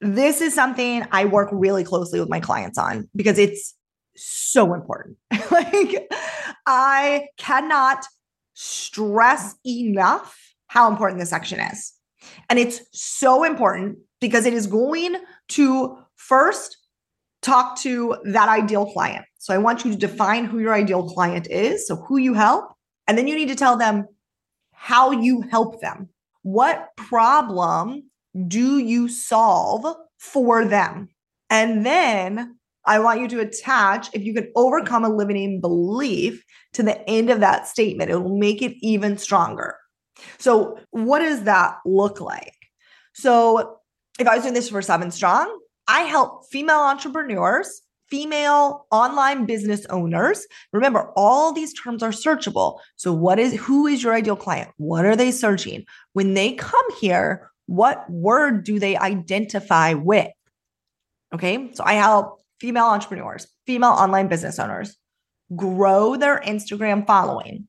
this 0.00 0.40
is 0.40 0.54
something 0.54 1.06
I 1.12 1.26
work 1.26 1.50
really 1.52 1.84
closely 1.84 2.18
with 2.18 2.30
my 2.30 2.40
clients 2.40 2.78
on 2.78 3.08
because 3.14 3.38
it's 3.38 3.74
so 4.16 4.72
important. 4.72 5.18
like, 5.50 6.10
I 6.66 7.28
cannot 7.36 8.06
stress 8.54 9.54
enough 9.66 10.38
how 10.68 10.90
important 10.90 11.20
this 11.20 11.30
section 11.30 11.60
is. 11.60 11.92
And 12.48 12.58
it's 12.58 12.80
so 12.92 13.44
important 13.44 13.98
because 14.20 14.46
it 14.46 14.54
is 14.54 14.66
going 14.66 15.16
to 15.48 15.98
first 16.16 16.77
talk 17.48 17.78
to 17.78 18.16
that 18.24 18.48
ideal 18.48 18.86
client. 18.86 19.24
So 19.38 19.54
I 19.54 19.58
want 19.58 19.84
you 19.84 19.92
to 19.92 19.96
define 19.96 20.44
who 20.44 20.58
your 20.58 20.74
ideal 20.74 21.08
client 21.08 21.48
is, 21.50 21.86
so 21.86 21.96
who 21.96 22.18
you 22.18 22.34
help, 22.34 22.72
and 23.06 23.16
then 23.16 23.26
you 23.26 23.34
need 23.34 23.48
to 23.48 23.54
tell 23.54 23.76
them 23.76 24.06
how 24.72 25.10
you 25.10 25.42
help 25.42 25.80
them. 25.80 26.08
What 26.42 26.90
problem 26.96 28.10
do 28.46 28.78
you 28.78 29.08
solve 29.08 29.96
for 30.18 30.64
them? 30.64 31.08
And 31.50 31.84
then 31.84 32.58
I 32.84 32.98
want 33.00 33.20
you 33.20 33.28
to 33.28 33.40
attach, 33.40 34.08
if 34.12 34.22
you 34.22 34.34
can 34.34 34.50
overcome 34.54 35.04
a 35.04 35.08
limiting 35.08 35.60
belief 35.60 36.44
to 36.74 36.82
the 36.82 37.08
end 37.08 37.30
of 37.30 37.40
that 37.40 37.66
statement, 37.66 38.10
it 38.10 38.16
will 38.16 38.38
make 38.38 38.62
it 38.62 38.76
even 38.80 39.18
stronger. 39.18 39.76
So, 40.38 40.78
what 40.90 41.20
does 41.20 41.44
that 41.44 41.76
look 41.84 42.20
like? 42.20 42.56
So, 43.12 43.78
if 44.18 44.26
I 44.26 44.34
was 44.34 44.42
doing 44.42 44.54
this 44.54 44.68
for 44.68 44.82
Seven 44.82 45.10
Strong, 45.10 45.58
I 45.88 46.00
help 46.02 46.44
female 46.50 46.80
entrepreneurs, 46.80 47.82
female 48.08 48.86
online 48.90 49.46
business 49.46 49.86
owners. 49.86 50.46
Remember, 50.72 51.10
all 51.16 51.52
these 51.52 51.72
terms 51.72 52.02
are 52.02 52.10
searchable. 52.10 52.78
So, 52.96 53.12
what 53.12 53.38
is 53.38 53.54
who 53.54 53.86
is 53.86 54.02
your 54.02 54.14
ideal 54.14 54.36
client? 54.36 54.70
What 54.76 55.06
are 55.06 55.16
they 55.16 55.30
searching? 55.30 55.84
When 56.12 56.34
they 56.34 56.52
come 56.52 56.84
here, 57.00 57.50
what 57.66 58.08
word 58.10 58.64
do 58.64 58.78
they 58.78 58.96
identify 58.96 59.94
with? 59.94 60.30
Okay, 61.34 61.70
so 61.72 61.84
I 61.84 61.94
help 61.94 62.40
female 62.60 62.86
entrepreneurs, 62.86 63.46
female 63.66 63.90
online 63.90 64.28
business 64.28 64.58
owners 64.58 64.96
grow 65.56 66.16
their 66.16 66.40
Instagram 66.40 67.06
following. 67.06 67.68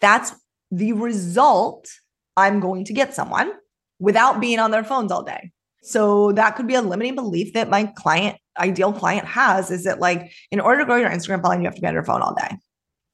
That's 0.00 0.34
the 0.70 0.92
result 0.92 1.88
I'm 2.36 2.60
going 2.60 2.84
to 2.86 2.92
get 2.92 3.14
someone 3.14 3.52
without 3.98 4.40
being 4.40 4.58
on 4.58 4.70
their 4.70 4.84
phones 4.84 5.12
all 5.12 5.22
day. 5.22 5.52
So 5.84 6.32
that 6.32 6.56
could 6.56 6.66
be 6.66 6.74
a 6.74 6.82
limiting 6.82 7.14
belief 7.14 7.52
that 7.52 7.68
my 7.68 7.84
client, 7.84 8.38
ideal 8.58 8.92
client 8.92 9.26
has 9.26 9.70
is 9.70 9.84
that 9.84 10.00
like 10.00 10.32
in 10.50 10.58
order 10.58 10.80
to 10.80 10.86
grow 10.86 10.96
your 10.96 11.10
Instagram 11.10 11.42
following, 11.42 11.60
you 11.60 11.66
have 11.66 11.74
to 11.74 11.80
be 11.80 11.86
on 11.86 11.94
your 11.94 12.04
phone 12.04 12.22
all 12.22 12.34
day. 12.34 12.56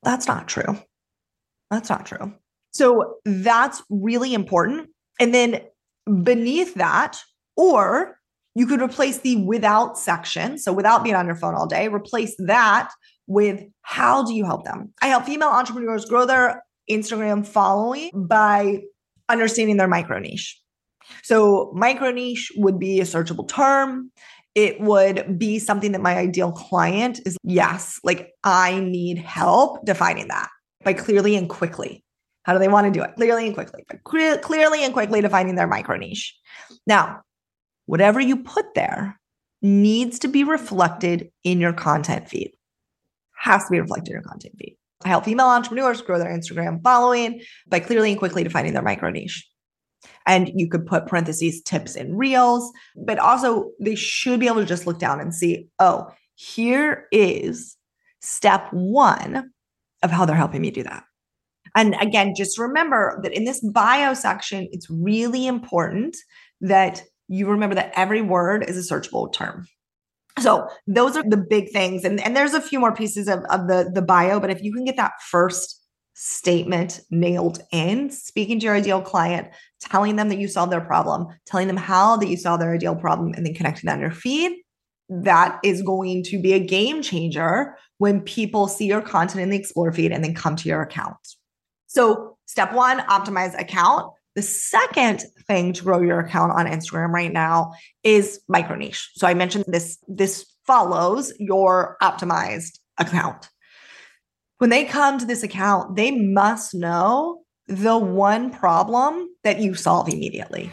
That's 0.02 0.28
not 0.28 0.46
true. 0.48 0.78
That's 1.70 1.90
not 1.90 2.06
true. 2.06 2.32
So 2.70 3.16
that's 3.24 3.82
really 3.90 4.34
important. 4.34 4.88
And 5.18 5.34
then 5.34 5.60
beneath 6.22 6.74
that, 6.74 7.18
or 7.56 8.18
you 8.54 8.66
could 8.66 8.80
replace 8.80 9.18
the 9.18 9.36
without 9.36 9.98
section. 9.98 10.58
So 10.58 10.72
without 10.72 11.02
being 11.02 11.16
on 11.16 11.26
your 11.26 11.34
phone 11.34 11.54
all 11.54 11.66
day, 11.66 11.88
replace 11.88 12.34
that 12.38 12.90
with 13.26 13.62
how 13.82 14.24
do 14.24 14.34
you 14.34 14.44
help 14.44 14.64
them? 14.64 14.92
I 15.02 15.08
help 15.08 15.24
female 15.24 15.48
entrepreneurs 15.48 16.04
grow 16.04 16.24
their 16.24 16.62
Instagram 16.90 17.46
following 17.46 18.10
by 18.14 18.82
understanding 19.28 19.76
their 19.76 19.88
micro 19.88 20.18
niche. 20.18 20.60
So, 21.22 21.72
micro 21.74 22.10
niche 22.10 22.52
would 22.56 22.78
be 22.78 23.00
a 23.00 23.04
searchable 23.04 23.46
term. 23.48 24.10
It 24.54 24.80
would 24.80 25.38
be 25.38 25.58
something 25.58 25.92
that 25.92 26.00
my 26.00 26.16
ideal 26.16 26.52
client 26.52 27.20
is, 27.24 27.36
yes, 27.44 28.00
like 28.02 28.32
I 28.42 28.80
need 28.80 29.18
help 29.18 29.84
defining 29.84 30.28
that 30.28 30.48
by 30.84 30.92
clearly 30.92 31.36
and 31.36 31.48
quickly. 31.48 32.04
How 32.42 32.54
do 32.54 32.58
they 32.58 32.68
want 32.68 32.86
to 32.86 32.90
do 32.90 33.04
it? 33.04 33.14
Clearly 33.16 33.46
and 33.46 33.54
quickly, 33.54 33.84
but 33.88 34.02
clearly 34.42 34.82
and 34.82 34.92
quickly 34.92 35.20
defining 35.20 35.54
their 35.54 35.68
micro 35.68 35.96
niche. 35.96 36.36
Now, 36.86 37.20
whatever 37.86 38.18
you 38.18 38.42
put 38.42 38.74
there 38.74 39.20
needs 39.62 40.18
to 40.20 40.28
be 40.28 40.42
reflected 40.42 41.30
in 41.44 41.60
your 41.60 41.72
content 41.72 42.28
feed. 42.28 42.52
Has 43.36 43.64
to 43.64 43.70
be 43.70 43.80
reflected 43.80 44.10
in 44.10 44.14
your 44.14 44.22
content 44.22 44.54
feed. 44.58 44.76
I 45.04 45.08
help 45.08 45.24
female 45.24 45.46
entrepreneurs 45.46 46.02
grow 46.02 46.18
their 46.18 46.36
Instagram 46.36 46.82
following 46.82 47.42
by 47.68 47.80
clearly 47.80 48.10
and 48.10 48.18
quickly 48.18 48.42
defining 48.42 48.72
their 48.72 48.82
micro 48.82 49.10
niche. 49.10 49.46
And 50.26 50.50
you 50.54 50.68
could 50.68 50.86
put 50.86 51.06
parentheses 51.06 51.62
tips 51.62 51.96
and 51.96 52.18
reels, 52.18 52.70
but 52.96 53.18
also 53.18 53.70
they 53.80 53.94
should 53.94 54.40
be 54.40 54.46
able 54.46 54.60
to 54.60 54.66
just 54.66 54.86
look 54.86 54.98
down 54.98 55.20
and 55.20 55.34
see, 55.34 55.68
oh, 55.78 56.10
here 56.34 57.06
is 57.12 57.76
step 58.20 58.68
one 58.72 59.52
of 60.02 60.10
how 60.10 60.24
they're 60.24 60.36
helping 60.36 60.62
me 60.62 60.70
do 60.70 60.82
that. 60.82 61.04
And 61.74 61.94
again, 62.00 62.34
just 62.34 62.58
remember 62.58 63.20
that 63.22 63.32
in 63.32 63.44
this 63.44 63.60
bio 63.60 64.14
section, 64.14 64.68
it's 64.72 64.90
really 64.90 65.46
important 65.46 66.16
that 66.60 67.02
you 67.28 67.46
remember 67.46 67.76
that 67.76 67.92
every 67.94 68.22
word 68.22 68.64
is 68.68 68.76
a 68.76 68.94
searchable 68.94 69.32
term. 69.32 69.66
So 70.38 70.68
those 70.86 71.16
are 71.16 71.22
the 71.22 71.36
big 71.36 71.70
things. 71.70 72.04
And, 72.04 72.20
and 72.20 72.36
there's 72.36 72.54
a 72.54 72.60
few 72.60 72.80
more 72.80 72.94
pieces 72.94 73.28
of, 73.28 73.40
of 73.50 73.68
the, 73.68 73.90
the 73.92 74.02
bio, 74.02 74.40
but 74.40 74.50
if 74.50 74.62
you 74.62 74.72
can 74.72 74.84
get 74.84 74.96
that 74.96 75.12
first 75.28 75.79
statement 76.22 77.00
nailed 77.10 77.62
in, 77.72 78.10
speaking 78.10 78.60
to 78.60 78.66
your 78.66 78.74
ideal 78.74 79.00
client, 79.00 79.48
telling 79.80 80.16
them 80.16 80.28
that 80.28 80.38
you 80.38 80.46
solved 80.46 80.70
their 80.70 80.82
problem, 80.82 81.26
telling 81.46 81.66
them 81.66 81.78
how 81.78 82.18
that 82.18 82.28
you 82.28 82.36
solved 82.36 82.60
their 82.60 82.74
ideal 82.74 82.94
problem, 82.94 83.32
and 83.32 83.46
then 83.46 83.54
connecting 83.54 83.86
that 83.86 83.94
on 83.94 84.00
your 84.00 84.10
feed, 84.10 84.52
that 85.08 85.58
is 85.64 85.80
going 85.80 86.22
to 86.22 86.38
be 86.38 86.52
a 86.52 86.58
game 86.58 87.00
changer 87.00 87.74
when 87.96 88.20
people 88.20 88.68
see 88.68 88.84
your 88.84 89.00
content 89.00 89.40
in 89.40 89.48
the 89.48 89.56
Explore 89.56 89.92
feed 89.92 90.12
and 90.12 90.22
then 90.22 90.34
come 90.34 90.56
to 90.56 90.68
your 90.68 90.82
account. 90.82 91.16
So, 91.86 92.36
step 92.44 92.74
one, 92.74 92.98
optimize 93.00 93.58
account. 93.58 94.12
The 94.34 94.42
second 94.42 95.24
thing 95.46 95.72
to 95.72 95.82
grow 95.82 96.02
your 96.02 96.20
account 96.20 96.52
on 96.52 96.66
Instagram 96.66 97.14
right 97.14 97.32
now 97.32 97.72
is 98.04 98.40
micro 98.46 98.76
niche. 98.76 99.10
So 99.14 99.26
I 99.26 99.32
mentioned 99.32 99.64
this 99.66 99.98
this 100.06 100.44
follows 100.66 101.32
your 101.38 101.96
optimized 102.02 102.78
account. 102.98 103.48
When 104.60 104.68
they 104.68 104.84
come 104.84 105.18
to 105.18 105.24
this 105.24 105.42
account, 105.42 105.96
they 105.96 106.10
must 106.10 106.74
know 106.74 107.44
the 107.66 107.96
one 107.96 108.50
problem 108.50 109.30
that 109.42 109.58
you 109.58 109.72
solve 109.72 110.10
immediately. 110.10 110.70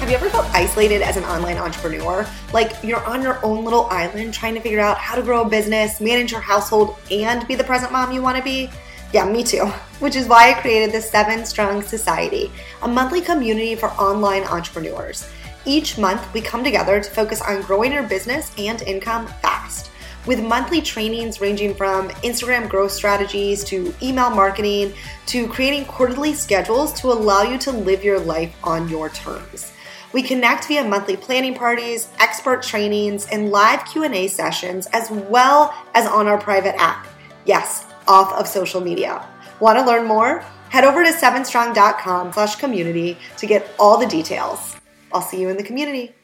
Have 0.00 0.10
you 0.10 0.16
ever 0.16 0.28
felt 0.28 0.44
isolated 0.52 1.00
as 1.00 1.16
an 1.16 1.24
online 1.24 1.56
entrepreneur? 1.56 2.28
Like 2.52 2.74
you're 2.84 3.02
on 3.06 3.22
your 3.22 3.42
own 3.42 3.64
little 3.64 3.86
island 3.86 4.34
trying 4.34 4.52
to 4.56 4.60
figure 4.60 4.80
out 4.80 4.98
how 4.98 5.14
to 5.14 5.22
grow 5.22 5.40
a 5.40 5.48
business, 5.48 5.98
manage 5.98 6.30
your 6.30 6.42
household, 6.42 6.94
and 7.10 7.48
be 7.48 7.54
the 7.54 7.64
present 7.64 7.90
mom 7.90 8.12
you 8.12 8.20
want 8.20 8.36
to 8.36 8.44
be? 8.44 8.68
Yeah, 9.14 9.24
me 9.24 9.42
too. 9.42 9.64
Which 10.00 10.14
is 10.14 10.28
why 10.28 10.50
I 10.50 10.60
created 10.60 10.92
the 10.92 11.00
Seven 11.00 11.46
Strong 11.46 11.84
Society, 11.84 12.52
a 12.82 12.88
monthly 12.88 13.22
community 13.22 13.76
for 13.76 13.88
online 13.92 14.44
entrepreneurs. 14.44 15.26
Each 15.64 15.96
month, 15.96 16.34
we 16.34 16.42
come 16.42 16.62
together 16.62 17.00
to 17.00 17.10
focus 17.10 17.40
on 17.40 17.62
growing 17.62 17.94
your 17.94 18.02
business 18.02 18.52
and 18.58 18.82
income 18.82 19.26
fast. 19.40 19.90
With 20.28 20.44
monthly 20.44 20.82
trainings 20.82 21.40
ranging 21.40 21.74
from 21.74 22.10
Instagram 22.22 22.68
growth 22.68 22.92
strategies 22.92 23.64
to 23.64 23.94
email 24.02 24.28
marketing 24.28 24.92
to 25.24 25.48
creating 25.48 25.86
quarterly 25.86 26.34
schedules 26.34 26.92
to 27.00 27.10
allow 27.10 27.44
you 27.44 27.56
to 27.60 27.72
live 27.72 28.04
your 28.04 28.20
life 28.20 28.54
on 28.62 28.90
your 28.90 29.08
terms. 29.08 29.72
We 30.12 30.22
connect 30.22 30.66
via 30.66 30.84
monthly 30.84 31.16
planning 31.16 31.54
parties, 31.54 32.10
expert 32.20 32.62
trainings, 32.62 33.26
and 33.28 33.50
live 33.50 33.86
Q&A 33.86 34.28
sessions 34.28 34.86
as 34.92 35.10
well 35.10 35.74
as 35.94 36.06
on 36.06 36.26
our 36.26 36.36
private 36.38 36.78
app. 36.78 37.06
Yes, 37.46 37.86
off 38.06 38.30
of 38.34 38.46
social 38.46 38.82
media. 38.82 39.26
Want 39.60 39.78
to 39.78 39.84
learn 39.86 40.06
more? 40.06 40.40
Head 40.68 40.84
over 40.84 41.04
to 41.04 41.10
sevenstrong.com 41.10 42.34
slash 42.34 42.56
community 42.56 43.16
to 43.38 43.46
get 43.46 43.66
all 43.78 43.96
the 43.96 44.06
details. 44.06 44.76
I'll 45.10 45.22
see 45.22 45.40
you 45.40 45.48
in 45.48 45.56
the 45.56 45.64
community. 45.64 46.14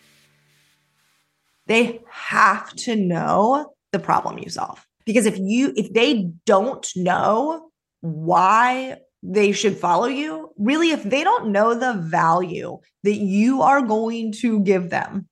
They 1.67 2.03
have 2.11 2.75
to 2.75 2.97
know 2.97 3.74
the 3.95 3.99
problem 3.99 4.39
you 4.39 4.51
solve. 4.51 4.85
Because 5.07 5.25
if 5.25 5.39
you 5.39 5.73
if 5.77 5.93
they 5.95 6.31
don't 6.45 6.87
know 6.97 7.71
why 8.03 8.99
they 9.25 9.53
should 9.53 9.77
follow 9.77 10.07
you. 10.07 10.51
Really, 10.59 10.91
if 10.91 11.03
they 11.03 11.25
don't 11.25 11.51
know 11.51 11.75
the 11.75 11.95
value 11.95 12.79
that 13.03 13.17
you 13.17 13.63
are 13.63 13.81
going 13.81 14.33
to 14.41 14.61
give 14.61 14.91
them, 14.91 15.27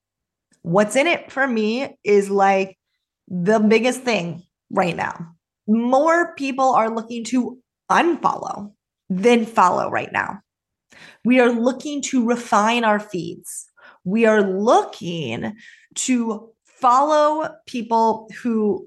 what's 0.62 0.96
in 0.96 1.06
it 1.06 1.30
for 1.30 1.46
me 1.46 1.96
is 2.02 2.30
like 2.30 2.78
the 3.28 3.60
biggest 3.60 4.00
thing 4.00 4.42
right 4.70 4.96
now. 4.96 5.34
More 5.68 6.34
people 6.34 6.74
are 6.74 6.92
looking 6.92 7.22
to 7.24 7.58
unfollow 7.90 8.72
than 9.10 9.44
follow 9.44 9.90
right 9.90 10.10
now. 10.10 10.40
We 11.24 11.38
are 11.38 11.52
looking 11.52 12.00
to 12.02 12.26
refine 12.26 12.84
our 12.84 12.98
feeds. 12.98 13.68
We 14.04 14.24
are 14.24 14.42
looking 14.42 15.54
to 15.96 16.51
follow 16.82 17.48
people 17.66 18.28
who 18.42 18.86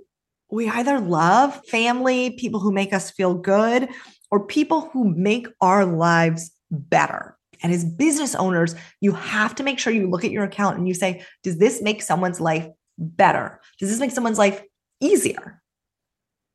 we 0.52 0.70
either 0.70 1.00
love, 1.00 1.60
family, 1.66 2.32
people 2.32 2.60
who 2.60 2.72
make 2.72 2.94
us 2.94 3.10
feel 3.10 3.34
good, 3.34 3.90
or 4.30 4.46
people 4.46 4.90
who 4.92 5.10
make 5.16 5.48
our 5.62 5.86
lives 5.86 6.52
better. 6.70 7.38
And 7.64 7.74
as 7.74 7.86
business 7.86 8.36
owners, 8.36 8.76
you 9.02 9.14
have 9.14 9.56
to 9.56 9.64
make 9.64 9.80
sure 9.80 9.94
you 9.94 10.10
look 10.10 10.26
at 10.26 10.32
your 10.32 10.44
account 10.44 10.78
and 10.78 10.88
you 10.88 10.94
say, 10.94 11.26
does 11.42 11.58
this 11.58 11.82
make 11.82 12.02
someone's 12.02 12.40
life 12.42 12.68
better? 12.98 13.62
Does 13.80 13.90
this 13.90 14.00
make 14.00 14.12
someone's 14.12 14.38
life 14.38 14.62
easier? 15.00 15.62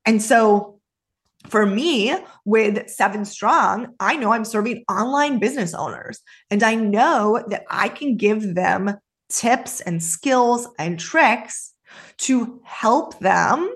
And 0.04 0.22
so 0.22 0.78
for 1.48 1.64
me 1.64 2.14
with 2.44 2.88
Seven 2.88 3.24
Strong, 3.24 3.94
I 3.98 4.16
know 4.16 4.32
I'm 4.32 4.44
serving 4.44 4.84
online 4.90 5.38
business 5.38 5.74
owners 5.74 6.20
and 6.50 6.62
I 6.62 6.74
know 6.74 7.42
that 7.48 7.64
I 7.70 7.88
can 7.88 8.16
give 8.16 8.54
them 8.54 8.96
tips 9.30 9.80
and 9.80 10.02
skills 10.02 10.68
and 10.78 10.98
tricks 10.98 11.72
to 12.18 12.60
help 12.64 13.18
them 13.20 13.72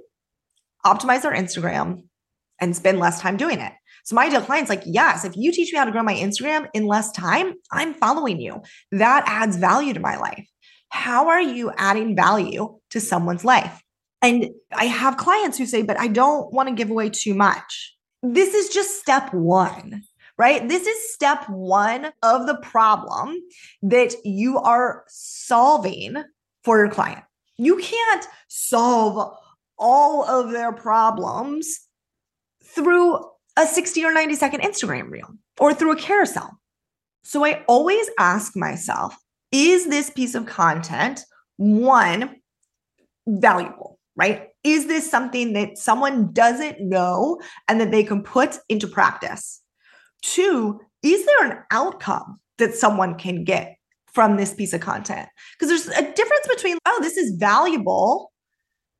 optimize 0.85 1.23
their 1.23 1.33
Instagram 1.33 2.05
and 2.61 2.77
spend 2.77 2.99
less 2.99 3.21
time 3.21 3.37
doing 3.37 3.61
it. 3.61 3.73
So 4.05 4.15
my 4.15 4.27
ideal 4.27 4.43
client's 4.43 4.69
like, 4.69 4.83
yes, 4.85 5.25
if 5.25 5.35
you 5.35 5.51
teach 5.51 5.73
me 5.73 5.79
how 5.79 5.87
to 5.87 5.91
grow 5.91 6.03
my 6.03 6.15
Instagram 6.15 6.69
in 6.75 6.87
less 6.87 7.11
time, 7.13 7.55
I'm 7.73 7.95
following 7.95 8.39
you. 8.39 8.63
That 8.93 9.25
adds 9.27 9.57
value 9.57 9.95
to 9.95 10.01
my 10.01 10.17
life. 10.17 10.47
How 10.91 11.29
are 11.29 11.41
you 11.41 11.73
adding 11.77 12.15
value 12.15 12.79
to 12.91 13.01
someone's 13.01 13.45
life? 13.45 13.83
And 14.21 14.51
I 14.73 14.85
have 14.87 15.17
clients 15.17 15.59
who 15.59 15.67
say, 15.67 15.83
but 15.83 15.99
I 15.99 16.09
don't 16.09 16.53
want 16.53 16.69
to 16.69 16.75
give 16.75 16.91
away 16.91 17.11
too 17.11 17.35
much. 17.35 17.97
This 18.23 18.55
is 18.55 18.69
just 18.69 19.01
step 19.01 19.33
one, 19.33 20.03
right? 20.37 20.69
This 20.69 20.87
is 20.87 21.13
step 21.13 21.49
one 21.49 22.13
of 22.23 22.47
the 22.47 22.57
problem 22.57 23.41
that 23.83 24.15
you 24.25 24.59
are 24.59 25.05
solving 25.09 26.23
for 26.63 26.79
your 26.79 26.91
client. 26.91 27.23
You 27.57 27.77
can't 27.77 28.27
solve 28.49 29.37
all 29.79 30.25
of 30.25 30.51
their 30.51 30.73
problems 30.73 31.81
through 32.65 33.25
a 33.57 33.67
60 33.67 34.05
or 34.05 34.13
90 34.13 34.35
second 34.35 34.61
Instagram 34.63 35.11
reel 35.11 35.29
or 35.59 35.73
through 35.73 35.93
a 35.93 35.97
carousel. 35.97 36.59
So 37.23 37.45
I 37.45 37.65
always 37.69 38.09
ask 38.19 38.57
myself, 38.57 39.17
is 39.53 39.87
this 39.87 40.11
piece 40.11 40.35
of 40.35 40.47
content 40.47 41.25
one 41.57 42.37
valuable, 43.27 43.99
right? 44.17 44.49
Is 44.65 44.87
this 44.87 45.09
something 45.09 45.53
that 45.53 45.79
someone 45.79 46.33
doesn't 46.33 46.81
know 46.81 47.41
and 47.69 47.81
that 47.81 47.91
they 47.91 48.03
can 48.03 48.23
put 48.23 48.59
into 48.69 48.89
practice? 48.89 49.63
Two, 50.25 50.81
is 51.03 51.27
there 51.27 51.51
an 51.51 51.59
outcome 51.71 52.41
that 52.57 52.75
someone 52.75 53.17
can 53.17 53.45
get 53.45 53.77
from 54.07 54.37
this 54.37 54.55
piece 54.55 54.73
of 54.73 54.81
content? 54.81 55.29
Because 55.53 55.69
there's 55.69 55.99
a 55.99 56.13
difference 56.13 56.47
between, 56.49 56.79
oh, 56.87 56.99
this 57.03 57.19
is 57.19 57.37
valuable 57.37 58.33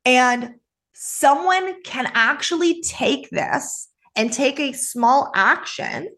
and 0.05 0.53
someone 0.93 1.81
can 1.83 2.11
actually 2.13 2.79
take 2.81 3.27
this 3.31 3.89
and 4.15 4.31
take 4.31 4.59
a 4.59 4.71
small 4.71 5.31
action 5.33 6.09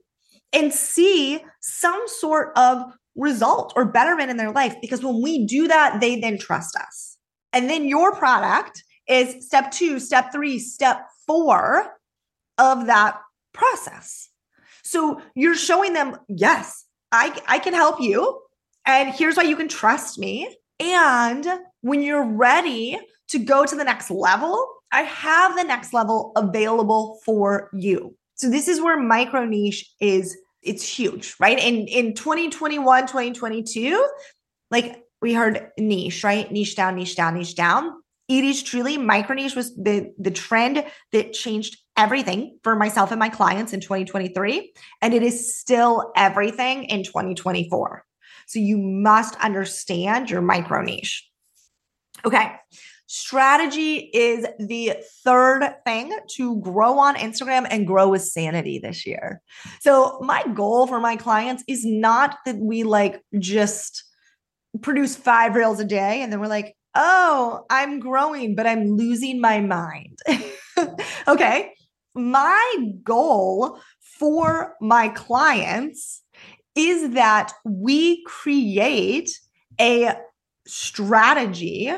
and 0.51 0.73
see 0.73 1.39
some 1.61 2.03
sort 2.07 2.51
of 2.57 2.83
result 3.15 3.71
or 3.77 3.85
betterment 3.85 4.29
in 4.29 4.35
their 4.35 4.51
life. 4.51 4.75
Because 4.81 5.03
when 5.03 5.21
we 5.21 5.45
do 5.45 5.69
that, 5.69 6.01
they 6.01 6.19
then 6.19 6.37
trust 6.37 6.75
us. 6.75 7.17
And 7.53 7.69
then 7.69 7.87
your 7.87 8.13
product 8.13 8.83
is 9.07 9.45
step 9.45 9.71
two, 9.71 9.99
step 10.01 10.33
three, 10.33 10.59
step 10.59 10.99
four 11.25 11.97
of 12.57 12.87
that 12.87 13.19
process. 13.53 14.29
So 14.89 15.21
you're 15.35 15.55
showing 15.55 15.93
them, 15.93 16.17
yes, 16.27 16.85
I, 17.11 17.39
I 17.47 17.59
can 17.59 17.73
help 17.73 18.01
you. 18.01 18.41
And 18.85 19.13
here's 19.13 19.35
why 19.35 19.43
you 19.43 19.55
can 19.55 19.67
trust 19.67 20.17
me. 20.17 20.55
And 20.79 21.45
when 21.81 22.01
you're 22.01 22.25
ready 22.25 22.97
to 23.29 23.39
go 23.39 23.65
to 23.65 23.75
the 23.75 23.83
next 23.83 24.09
level, 24.09 24.65
I 24.91 25.01
have 25.01 25.55
the 25.55 25.63
next 25.63 25.93
level 25.93 26.31
available 26.35 27.19
for 27.25 27.69
you. 27.73 28.15
So 28.35 28.49
this 28.49 28.67
is 28.67 28.79
where 28.79 28.97
micro 28.99 29.45
niche 29.45 29.91
is 29.99 30.37
it's 30.61 30.87
huge, 30.87 31.35
right? 31.39 31.57
In 31.59 31.87
in 31.87 32.13
2021, 32.13 33.07
2022, 33.07 34.07
like 34.71 35.03
we 35.21 35.33
heard 35.33 35.71
niche, 35.77 36.23
right? 36.23 36.51
Niche 36.51 36.75
down, 36.75 36.95
niche 36.95 37.15
down, 37.15 37.35
niche 37.35 37.55
down. 37.55 37.91
It 38.27 38.43
is 38.43 38.61
truly 38.63 38.97
micro 38.97 39.35
niche 39.35 39.55
was 39.55 39.75
the 39.75 40.13
the 40.17 40.31
trend 40.31 40.85
that 41.11 41.33
changed 41.33 41.77
everything 41.97 42.57
for 42.63 42.75
myself 42.75 43.11
and 43.11 43.19
my 43.19 43.29
clients 43.29 43.73
in 43.73 43.81
2023 43.81 44.73
and 45.01 45.13
it 45.13 45.23
is 45.23 45.57
still 45.57 46.11
everything 46.15 46.85
in 46.85 47.03
2024. 47.03 48.05
So 48.45 48.59
you 48.59 48.77
must 48.77 49.35
understand 49.37 50.29
your 50.29 50.41
micro 50.41 50.81
niche. 50.81 51.27
Okay. 52.23 52.51
Strategy 53.09 54.09
is 54.13 54.45
the 54.59 54.97
third 55.23 55.73
thing 55.85 56.11
to 56.35 56.59
grow 56.59 56.99
on 56.99 57.15
Instagram 57.15 57.65
and 57.69 57.87
grow 57.87 58.09
with 58.09 58.21
sanity 58.21 58.79
this 58.79 59.05
year. 59.05 59.41
So, 59.79 60.19
my 60.21 60.43
goal 60.53 60.87
for 60.87 60.99
my 60.99 61.15
clients 61.15 61.63
is 61.69 61.85
not 61.85 62.35
that 62.45 62.57
we 62.57 62.83
like 62.83 63.21
just 63.39 64.03
produce 64.81 65.15
five 65.15 65.55
reels 65.55 65.79
a 65.79 65.85
day 65.85 66.21
and 66.21 66.33
then 66.33 66.41
we're 66.41 66.47
like, 66.47 66.75
oh, 66.95 67.65
I'm 67.69 67.99
growing, 67.99 68.55
but 68.55 68.67
I'm 68.67 68.97
losing 68.97 69.39
my 69.39 69.61
mind. 69.61 70.19
okay. 71.29 71.73
My 72.17 72.77
goal 73.03 73.79
for 74.01 74.75
my 74.81 75.09
clients 75.09 76.23
is 76.75 77.11
that 77.11 77.53
we 77.63 78.23
create 78.23 79.29
a 79.79 80.15
strategy 80.65 81.91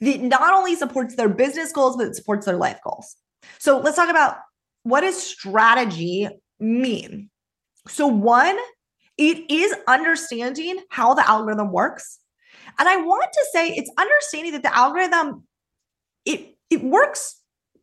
that 0.00 0.20
not 0.20 0.54
only 0.54 0.74
supports 0.74 1.16
their 1.16 1.28
business 1.28 1.72
goals, 1.72 1.96
but 1.96 2.08
it 2.08 2.16
supports 2.16 2.46
their 2.46 2.56
life 2.56 2.78
goals. 2.82 3.16
So 3.58 3.78
let's 3.78 3.96
talk 3.96 4.10
about 4.10 4.36
what 4.82 5.00
does 5.00 5.20
strategy 5.20 6.28
mean? 6.60 7.30
So 7.88 8.06
one, 8.06 8.58
it 9.16 9.50
is 9.50 9.74
understanding 9.86 10.78
how 10.90 11.14
the 11.14 11.28
algorithm 11.28 11.72
works. 11.72 12.18
And 12.78 12.88
I 12.88 12.96
want 12.96 13.32
to 13.32 13.46
say 13.52 13.68
it's 13.68 13.90
understanding 13.98 14.52
that 14.52 14.62
the 14.62 14.76
algorithm 14.76 15.44
it 16.24 16.56
it 16.70 16.82
works 16.82 17.40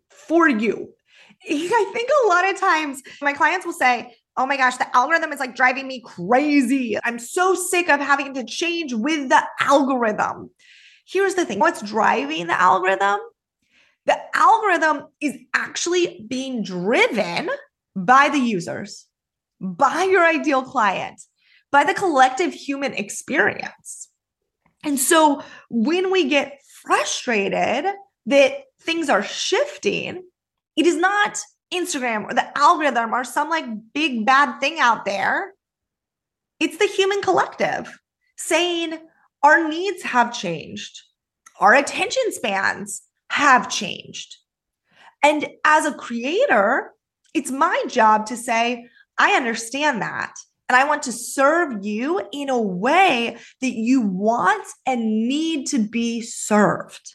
for 0.10 0.48
you. 0.48 0.94
I 1.50 1.92
think 1.94 2.10
a 2.10 2.28
lot 2.28 2.50
of 2.50 2.60
times 2.60 3.02
my 3.22 3.34
clients 3.34 3.66
will 3.66 3.74
say, 3.74 4.16
"Oh 4.38 4.46
my 4.46 4.58
gosh, 4.58 4.78
the 4.78 4.96
algorithm 4.96 5.34
is 5.34 5.40
like 5.40 5.56
driving 5.56 5.88
me 5.88 6.02
crazy. 6.02 6.98
I'm 7.04 7.20
so 7.20 7.56
sick 7.56 7.90
of 7.90 8.00
having 8.00 8.34
to 8.36 8.46
change 8.46 8.94
with 8.94 9.30
the 9.30 9.44
algorithm." 9.60 10.52
Here's 11.06 11.36
the 11.36 11.46
thing 11.46 11.60
what's 11.60 11.82
driving 11.82 12.48
the 12.48 12.60
algorithm? 12.60 13.20
The 14.06 14.18
algorithm 14.36 15.08
is 15.20 15.38
actually 15.54 16.26
being 16.28 16.64
driven 16.64 17.50
by 17.96 18.30
the 18.30 18.40
users, 18.40 19.06
by 19.60 20.04
your 20.10 20.26
ideal 20.26 20.64
client, 20.64 21.22
by 21.72 21.84
the 21.84 21.94
collective 21.94 22.54
human 22.54 22.94
experience. 22.94 24.10
And 24.84 25.00
so 25.00 25.44
when 25.70 26.12
we 26.12 26.28
get 26.28 26.62
frustrated 26.82 27.86
that 28.26 28.64
things 28.82 29.10
are 29.10 29.24
shifting, 29.24 30.24
it 30.82 30.88
is 30.88 30.98
not 30.98 31.38
Instagram 31.72 32.24
or 32.24 32.34
the 32.34 32.58
algorithm 32.58 33.14
or 33.14 33.24
some 33.24 33.52
like 33.52 33.66
big 33.94 34.26
bad 34.26 34.60
thing 34.60 34.80
out 34.80 35.06
there. 35.06 35.54
It's 36.60 36.78
the 36.80 36.88
human 36.88 37.22
collective 37.22 38.00
saying, 38.36 38.98
our 39.44 39.70
needs 39.70 40.02
have 40.02 40.34
changed, 40.34 41.00
our 41.60 41.76
attention 41.76 42.24
spans 42.32 43.04
have 43.30 43.70
changed. 43.70 44.38
And 45.22 45.50
as 45.64 45.86
a 45.86 45.94
creator, 45.94 46.94
it's 47.36 47.52
my 47.52 47.80
job 47.88 48.26
to 48.26 48.36
say, 48.36 48.88
I 49.20 49.34
understand 49.34 50.02
that. 50.02 50.34
And 50.68 50.76
I 50.76 50.86
want 50.86 51.04
to 51.04 51.12
serve 51.12 51.86
you 51.86 52.28
in 52.34 52.50
a 52.50 52.60
way 52.60 53.38
that 53.62 53.74
you 53.74 54.02
want 54.02 54.68
and 54.88 55.28
need 55.28 55.68
to 55.68 55.78
be 55.78 56.22
served. 56.22 57.14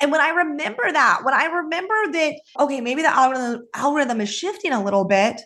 And 0.00 0.10
when 0.10 0.20
I 0.20 0.30
remember 0.30 0.90
that, 0.90 1.20
when 1.22 1.34
I 1.34 1.46
remember 1.46 1.94
that, 2.12 2.34
okay, 2.60 2.80
maybe 2.80 3.02
the 3.02 3.14
algorithm, 3.14 3.62
algorithm 3.74 4.20
is 4.20 4.32
shifting 4.32 4.72
a 4.72 4.82
little 4.82 5.04
bit, 5.04 5.40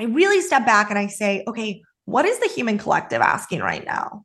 I 0.00 0.04
really 0.04 0.40
step 0.40 0.64
back 0.64 0.90
and 0.90 0.98
I 0.98 1.06
say, 1.06 1.44
okay, 1.48 1.82
what 2.04 2.24
is 2.24 2.38
the 2.38 2.48
human 2.48 2.78
collective 2.78 3.20
asking 3.20 3.60
right 3.60 3.84
now? 3.84 4.24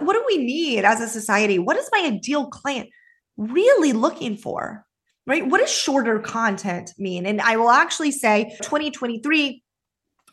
what 0.00 0.12
do 0.12 0.22
we 0.28 0.36
need 0.38 0.84
as 0.84 1.00
a 1.00 1.08
society? 1.08 1.58
What 1.58 1.76
is 1.76 1.88
my 1.90 2.02
ideal 2.06 2.46
client 2.46 2.88
really 3.36 3.92
looking 3.92 4.36
for? 4.36 4.86
right? 5.28 5.46
What 5.46 5.60
does 5.60 5.70
shorter 5.70 6.18
content 6.18 6.94
mean? 6.98 7.26
And 7.26 7.40
I 7.40 7.56
will 7.58 7.70
actually 7.70 8.10
say 8.10 8.56
2023 8.62 9.62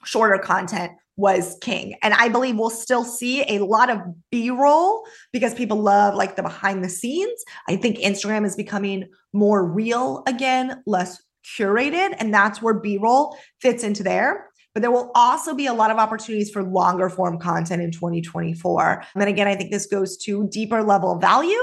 shorter 0.06 0.42
content 0.42 0.94
was 1.18 1.58
king. 1.62 1.96
And 2.02 2.14
I 2.14 2.30
believe 2.30 2.58
we'll 2.58 2.70
still 2.70 3.04
see 3.04 3.44
a 3.44 3.64
lot 3.64 3.90
of 3.90 4.00
B 4.32 4.50
roll 4.50 5.04
because 5.32 5.54
people 5.54 5.78
love 5.78 6.16
like 6.16 6.36
the 6.36 6.44
behind 6.44 6.84
the 6.84 6.90
scenes. 6.90 7.44
I 7.68 7.76
think 7.76 7.98
Instagram 7.98 8.46
is 8.46 8.56
becoming 8.56 9.08
more 9.34 9.66
real 9.66 10.24
again, 10.28 10.84
less 10.86 11.22
curated. 11.58 12.16
And 12.20 12.34
that's 12.34 12.62
where 12.62 12.74
B 12.74 12.98
roll 12.98 13.38
fits 13.62 13.84
into 13.84 14.04
there. 14.04 14.50
But 14.74 14.82
there 14.82 14.92
will 14.92 15.12
also 15.16 15.56
be 15.56 15.68
a 15.68 15.74
lot 15.74 15.90
of 15.90 15.98
opportunities 15.98 16.52
for 16.52 16.62
longer 16.62 17.10
form 17.10 17.40
content 17.40 17.82
in 17.82 17.92
2024. 17.92 19.04
And 19.14 19.22
then 19.22 19.30
again, 19.30 19.48
I 19.48 19.56
think 19.56 19.72
this 19.72 19.86
goes 19.86 20.18
to 20.18 20.50
deeper 20.50 20.84
level 20.84 21.18
value 21.18 21.62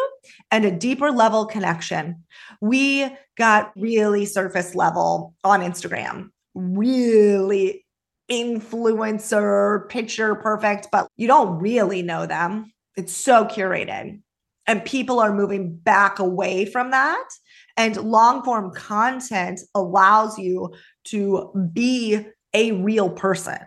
and 0.50 0.64
a 0.64 0.70
deeper 0.70 1.10
level 1.10 1.44
connection. 1.44 2.24
We 2.62 3.14
got 3.36 3.70
really 3.76 4.24
surface 4.24 4.74
level 4.74 5.34
on 5.44 5.60
Instagram, 5.60 6.30
really 6.54 7.84
influencer, 8.32 9.88
picture 9.90 10.34
perfect, 10.34 10.88
but 10.90 11.06
you 11.16 11.26
don't 11.26 11.58
really 11.58 12.02
know 12.02 12.24
them. 12.24 12.72
It's 12.96 13.14
so 13.14 13.44
curated. 13.44 14.20
And 14.66 14.84
people 14.84 15.20
are 15.20 15.34
moving 15.34 15.76
back 15.76 16.18
away 16.18 16.64
from 16.64 16.92
that. 16.92 17.28
And 17.76 17.96
long 17.96 18.42
form 18.42 18.72
content 18.72 19.60
allows 19.74 20.38
you 20.38 20.72
to 21.04 21.70
be 21.72 22.24
a 22.54 22.72
real 22.72 23.10
person 23.10 23.58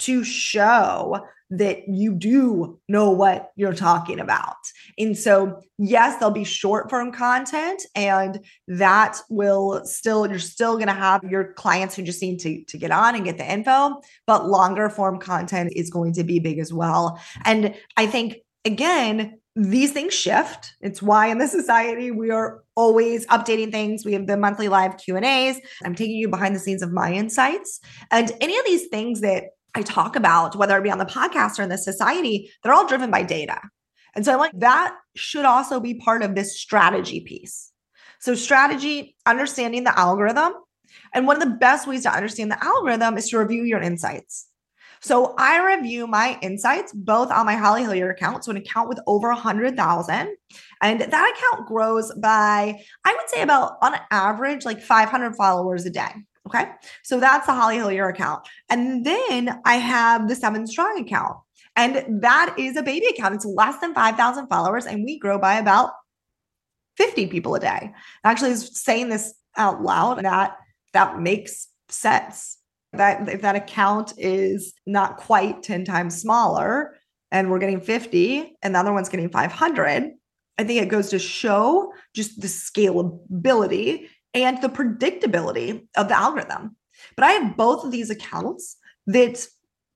to 0.00 0.22
show 0.24 1.26
that 1.52 1.86
you 1.86 2.14
do 2.14 2.80
know 2.88 3.10
what 3.10 3.52
you're 3.56 3.74
talking 3.74 4.18
about. 4.18 4.56
And 4.98 5.16
so, 5.16 5.60
yes, 5.76 6.18
there'll 6.18 6.32
be 6.32 6.44
short 6.44 6.88
form 6.88 7.12
content, 7.12 7.82
and 7.94 8.40
that 8.68 9.20
will 9.28 9.84
still, 9.84 10.26
you're 10.26 10.38
still 10.38 10.74
going 10.74 10.86
to 10.86 10.94
have 10.94 11.22
your 11.24 11.52
clients 11.52 11.94
who 11.94 12.02
just 12.02 12.22
need 12.22 12.38
to, 12.40 12.64
to 12.64 12.78
get 12.78 12.90
on 12.90 13.14
and 13.14 13.24
get 13.24 13.36
the 13.36 13.50
info, 13.50 14.00
but 14.26 14.48
longer 14.48 14.88
form 14.88 15.18
content 15.18 15.74
is 15.76 15.90
going 15.90 16.14
to 16.14 16.24
be 16.24 16.38
big 16.38 16.58
as 16.58 16.72
well. 16.72 17.20
And 17.44 17.74
I 17.98 18.06
think, 18.06 18.38
again, 18.64 19.38
these 19.54 19.92
things 19.92 20.14
shift 20.14 20.74
it's 20.80 21.02
why 21.02 21.26
in 21.26 21.36
the 21.36 21.46
society 21.46 22.10
we 22.10 22.30
are 22.30 22.62
always 22.74 23.26
updating 23.26 23.70
things 23.70 24.02
we 24.02 24.14
have 24.14 24.26
the 24.26 24.34
monthly 24.34 24.66
live 24.66 24.96
q 24.96 25.14
and 25.14 25.26
a's 25.26 25.60
i'm 25.84 25.94
taking 25.94 26.16
you 26.16 26.26
behind 26.26 26.56
the 26.56 26.58
scenes 26.58 26.80
of 26.80 26.90
my 26.90 27.12
insights 27.12 27.78
and 28.10 28.32
any 28.40 28.56
of 28.58 28.64
these 28.64 28.86
things 28.86 29.20
that 29.20 29.44
i 29.74 29.82
talk 29.82 30.16
about 30.16 30.56
whether 30.56 30.76
it 30.76 30.82
be 30.82 30.90
on 30.90 30.98
the 30.98 31.04
podcast 31.04 31.58
or 31.58 31.62
in 31.62 31.68
the 31.68 31.78
society 31.78 32.50
they're 32.62 32.72
all 32.72 32.86
driven 32.86 33.10
by 33.10 33.22
data. 33.22 33.60
And 34.14 34.24
so 34.24 34.32
i'm 34.32 34.38
like 34.38 34.58
that 34.58 34.96
should 35.14 35.44
also 35.44 35.80
be 35.80 35.94
part 35.94 36.22
of 36.22 36.34
this 36.34 36.58
strategy 36.58 37.20
piece. 37.20 37.70
So 38.20 38.34
strategy 38.34 39.16
understanding 39.26 39.84
the 39.84 39.98
algorithm. 39.98 40.52
And 41.14 41.26
one 41.26 41.36
of 41.36 41.42
the 41.42 41.56
best 41.56 41.86
ways 41.86 42.02
to 42.02 42.14
understand 42.14 42.50
the 42.50 42.64
algorithm 42.64 43.16
is 43.16 43.28
to 43.30 43.38
review 43.38 43.64
your 43.64 43.80
insights. 43.80 44.48
So 45.00 45.34
I 45.36 45.74
review 45.74 46.06
my 46.06 46.38
insights 46.42 46.92
both 46.92 47.32
on 47.32 47.44
my 47.44 47.56
Holly 47.56 47.82
Hillyer 47.82 48.12
account, 48.12 48.44
so 48.44 48.52
an 48.52 48.56
account 48.56 48.88
with 48.88 49.00
over 49.08 49.30
a 49.30 49.34
hundred 49.34 49.76
thousand, 49.76 50.36
and 50.80 51.00
that 51.00 51.34
account 51.34 51.66
grows 51.66 52.12
by 52.14 52.80
I 53.04 53.12
would 53.12 53.28
say 53.28 53.42
about 53.42 53.78
on 53.82 53.96
average 54.12 54.64
like 54.64 54.80
500 54.80 55.34
followers 55.34 55.84
a 55.86 55.90
day. 55.90 56.12
Okay, 56.46 56.66
so 57.04 57.20
that's 57.20 57.46
the 57.46 57.54
Holly 57.54 57.76
Hillyer 57.76 58.10
account, 58.10 58.46
and 58.68 59.06
then 59.06 59.60
I 59.64 59.76
have 59.76 60.28
the 60.28 60.34
Seven 60.34 60.66
Strong 60.66 61.00
account, 61.00 61.36
and 61.76 62.22
that 62.22 62.56
is 62.58 62.76
a 62.76 62.82
baby 62.82 63.06
account. 63.06 63.36
It's 63.36 63.44
less 63.44 63.78
than 63.78 63.94
5,000 63.94 64.48
followers, 64.48 64.86
and 64.86 65.04
we 65.04 65.18
grow 65.18 65.38
by 65.38 65.54
about 65.54 65.92
50 66.96 67.28
people 67.28 67.54
a 67.54 67.60
day. 67.60 67.92
Actually, 68.24 68.56
saying 68.56 69.08
this 69.08 69.34
out 69.56 69.82
loud 69.82 70.22
that 70.24 70.56
that 70.92 71.20
makes 71.20 71.68
sense 71.88 72.58
that 72.92 73.28
if 73.28 73.42
that 73.42 73.56
account 73.56 74.12
is 74.18 74.74
not 74.86 75.16
quite 75.16 75.62
10 75.62 75.84
times 75.84 76.20
smaller 76.20 76.96
and 77.30 77.50
we're 77.50 77.58
getting 77.58 77.80
50 77.80 78.56
and 78.62 78.74
the 78.74 78.78
other 78.78 78.92
one's 78.92 79.08
getting 79.08 79.30
500 79.30 80.10
i 80.58 80.64
think 80.64 80.82
it 80.82 80.88
goes 80.88 81.10
to 81.10 81.18
show 81.18 81.92
just 82.14 82.40
the 82.40 82.48
scalability 82.48 84.08
and 84.34 84.60
the 84.62 84.68
predictability 84.68 85.86
of 85.96 86.08
the 86.08 86.16
algorithm 86.16 86.76
but 87.16 87.24
i 87.24 87.32
have 87.32 87.56
both 87.56 87.84
of 87.84 87.90
these 87.90 88.10
accounts 88.10 88.76
that 89.06 89.46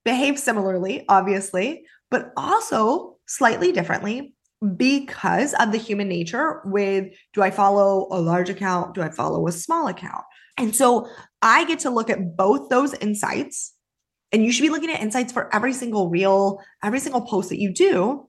behave 0.04 0.38
similarly 0.38 1.04
obviously 1.08 1.84
but 2.10 2.32
also 2.36 3.16
slightly 3.26 3.72
differently 3.72 4.34
because 4.76 5.52
of 5.54 5.70
the 5.72 5.78
human 5.78 6.08
nature 6.08 6.60
with 6.64 7.12
do 7.32 7.42
i 7.42 7.50
follow 7.50 8.08
a 8.10 8.20
large 8.20 8.48
account 8.48 8.94
do 8.94 9.02
i 9.02 9.10
follow 9.10 9.46
a 9.46 9.52
small 9.52 9.88
account 9.88 10.24
and 10.58 10.74
so 10.74 11.08
I 11.42 11.64
get 11.64 11.80
to 11.80 11.90
look 11.90 12.10
at 12.10 12.36
both 12.36 12.68
those 12.68 12.94
insights. 12.94 13.74
And 14.32 14.44
you 14.44 14.52
should 14.52 14.62
be 14.62 14.70
looking 14.70 14.90
at 14.90 15.00
insights 15.00 15.32
for 15.32 15.54
every 15.54 15.72
single 15.72 16.08
reel, 16.10 16.60
every 16.82 16.98
single 16.98 17.22
post 17.22 17.50
that 17.50 17.60
you 17.60 17.72
do. 17.72 18.28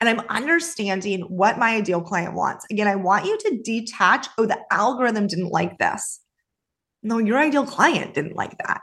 And 0.00 0.08
I'm 0.08 0.26
understanding 0.28 1.22
what 1.22 1.58
my 1.58 1.76
ideal 1.76 2.00
client 2.00 2.34
wants. 2.34 2.66
Again, 2.70 2.88
I 2.88 2.96
want 2.96 3.26
you 3.26 3.38
to 3.38 3.62
detach 3.62 4.26
oh, 4.38 4.46
the 4.46 4.60
algorithm 4.70 5.26
didn't 5.26 5.50
like 5.50 5.78
this. 5.78 6.20
No, 7.02 7.18
your 7.18 7.38
ideal 7.38 7.66
client 7.66 8.14
didn't 8.14 8.36
like 8.36 8.56
that. 8.58 8.80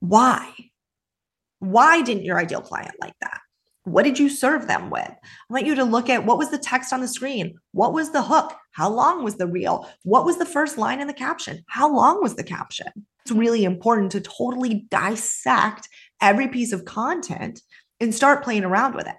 Why? 0.00 0.52
Why 1.60 2.02
didn't 2.02 2.24
your 2.24 2.38
ideal 2.38 2.60
client 2.60 2.94
like 3.00 3.14
that? 3.20 3.40
What 3.84 4.02
did 4.02 4.18
you 4.18 4.28
serve 4.28 4.66
them 4.66 4.90
with? 4.90 5.08
I 5.08 5.18
want 5.48 5.64
you 5.64 5.76
to 5.76 5.84
look 5.84 6.10
at 6.10 6.26
what 6.26 6.38
was 6.38 6.50
the 6.50 6.58
text 6.58 6.92
on 6.92 7.00
the 7.00 7.08
screen? 7.08 7.54
What 7.70 7.92
was 7.92 8.10
the 8.10 8.22
hook? 8.22 8.52
How 8.72 8.90
long 8.90 9.22
was 9.22 9.36
the 9.36 9.46
reel? 9.46 9.88
What 10.02 10.24
was 10.24 10.38
the 10.38 10.44
first 10.44 10.76
line 10.76 11.00
in 11.00 11.06
the 11.06 11.14
caption? 11.14 11.62
How 11.68 11.88
long 11.94 12.20
was 12.20 12.34
the 12.34 12.42
caption? 12.42 12.88
It's 13.24 13.30
really 13.30 13.62
important 13.62 14.10
to 14.12 14.20
totally 14.20 14.86
dissect 14.90 15.88
every 16.20 16.48
piece 16.48 16.72
of 16.72 16.84
content 16.84 17.62
and 18.00 18.14
start 18.14 18.42
playing 18.42 18.64
around 18.64 18.96
with 18.96 19.06
it. 19.06 19.14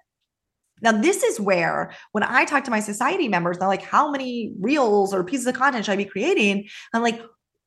Now, 0.81 0.91
this 0.91 1.23
is 1.23 1.39
where 1.39 1.93
when 2.11 2.23
I 2.23 2.45
talk 2.45 2.63
to 2.65 2.71
my 2.71 2.79
society 2.79 3.27
members, 3.27 3.57
they're 3.57 3.67
like, 3.67 3.83
how 3.83 4.11
many 4.11 4.53
reels 4.59 5.13
or 5.13 5.23
pieces 5.23 5.47
of 5.47 5.55
content 5.55 5.85
should 5.85 5.93
I 5.93 5.97
be 5.97 6.05
creating? 6.05 6.67
I'm 6.93 7.01
like, 7.01 7.21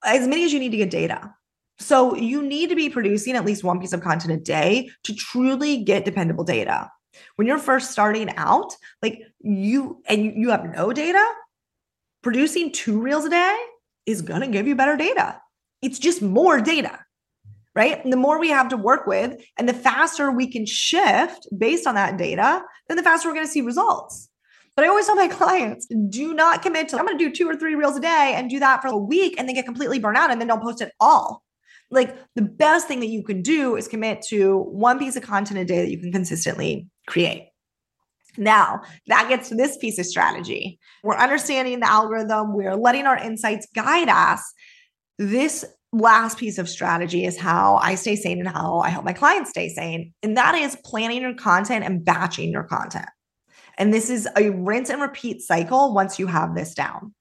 as 0.05 0.27
many 0.27 0.44
as 0.44 0.53
you 0.53 0.61
need 0.61 0.70
to 0.70 0.77
get 0.77 0.90
data. 0.90 1.35
So 1.79 2.14
you 2.14 2.42
need 2.42 2.68
to 2.68 2.77
be 2.77 2.90
producing 2.90 3.37
at 3.37 3.44
least 3.44 3.64
one 3.64 3.81
piece 3.81 3.92
of 3.92 4.03
content 4.03 4.33
a 4.33 4.37
day 4.37 4.90
to 5.05 5.14
truly 5.14 5.83
get 5.83 6.05
dependable 6.05 6.44
data. 6.44 6.90
When 7.37 7.46
you're 7.46 7.59
first 7.59 7.90
starting 7.90 8.35
out, 8.37 8.75
like 9.03 9.20
you 9.40 10.03
and 10.07 10.37
you 10.37 10.51
have 10.51 10.64
no 10.64 10.92
data, 10.92 11.27
producing 12.23 12.70
two 12.70 13.01
reels 13.01 13.25
a 13.25 13.31
day 13.31 13.59
is 14.07 14.23
going 14.23 14.42
to 14.42 14.46
give 14.46 14.66
you 14.66 14.75
better 14.75 14.96
data. 14.96 15.40
It's 15.83 15.99
just 15.99 16.20
more 16.20 16.61
data, 16.61 16.99
right? 17.74 18.02
And 18.02 18.12
the 18.12 18.16
more 18.16 18.38
we 18.40 18.48
have 18.48 18.68
to 18.68 18.76
work 18.76 19.06
with 19.06 19.40
and 19.59 19.68
the 19.68 19.74
faster 19.74 20.30
we 20.30 20.50
can 20.50 20.66
shift 20.66 21.46
based 21.56 21.87
on 21.87 21.94
that 21.94 22.16
data, 22.16 22.62
then 22.88 22.96
the 22.96 23.02
faster 23.02 23.28
we're 23.28 23.35
going 23.35 23.46
to 23.46 23.52
see 23.52 23.61
results. 23.61 24.28
But 24.76 24.85
I 24.85 24.88
always 24.88 25.06
tell 25.06 25.16
my 25.16 25.28
clients 25.28 25.87
do 26.09 26.35
not 26.35 26.62
commit 26.62 26.88
to, 26.88 26.98
I'm 26.98 27.06
going 27.06 27.18
to 27.18 27.24
do 27.24 27.33
two 27.33 27.48
or 27.48 27.56
three 27.56 27.74
reels 27.74 27.96
a 27.96 28.00
day 28.00 28.35
and 28.37 28.50
do 28.50 28.59
that 28.61 28.83
for 28.83 28.88
a 28.88 28.96
week 28.96 29.37
and 29.38 29.48
then 29.48 29.54
get 29.54 29.64
completely 29.64 29.98
burnt 29.98 30.18
out 30.18 30.30
and 30.30 30.40
then 30.40 30.48
don't 30.48 30.62
post 30.62 30.83
at 30.83 30.92
all 31.00 31.42
like 31.90 32.16
the 32.37 32.42
best 32.42 32.87
thing 32.87 33.00
that 33.00 33.09
you 33.09 33.22
can 33.22 33.42
do 33.42 33.76
is 33.76 33.88
commit 33.88 34.22
to 34.22 34.59
one 34.59 34.98
piece 34.98 35.16
of 35.16 35.22
content 35.22 35.61
a 35.61 35.64
day 35.64 35.80
that 35.80 35.90
you 35.90 35.98
can 35.98 36.12
consistently 36.12 36.87
create. 37.06 37.48
Now, 38.37 38.83
that 39.09 39.28
gets 39.28 39.48
to 39.48 39.56
this 39.56 39.76
piece 39.76 39.98
of 39.98 40.06
strategy. 40.06 40.78
We're 41.02 41.16
understanding 41.16 41.80
the 41.80 41.90
algorithm, 41.90 42.54
we're 42.54 42.76
letting 42.76 43.06
our 43.06 43.18
insights 43.18 43.66
guide 43.74 44.09
us. 44.09 44.52
This 45.18 45.64
last 45.92 46.38
piece 46.38 46.59
of 46.59 46.68
strategy 46.68 47.24
is 47.24 47.37
how 47.37 47.76
I 47.83 47.94
stay 47.96 48.16
sane 48.16 48.38
and 48.38 48.48
how 48.48 48.79
I 48.81 48.90
help 48.90 49.05
my 49.05 49.12
clients 49.12 49.50
stay 49.50 49.68
sane. 49.68 50.12
And 50.22 50.37
that 50.37 50.55
is 50.55 50.76
planning 50.85 51.22
your 51.22 51.35
content 51.35 51.85
and 51.85 52.05
batching 52.05 52.50
your 52.50 52.64
content. 52.64 53.09
And 53.76 53.92
this 53.92 54.11
is 54.11 54.29
a 54.37 54.50
rinse 54.50 54.90
and 54.90 55.00
repeat 55.00 55.42
cycle 55.42 55.94
once 55.94 56.18
you 56.18 56.26
have 56.26 56.55
this 56.55 56.74
down. 56.74 57.14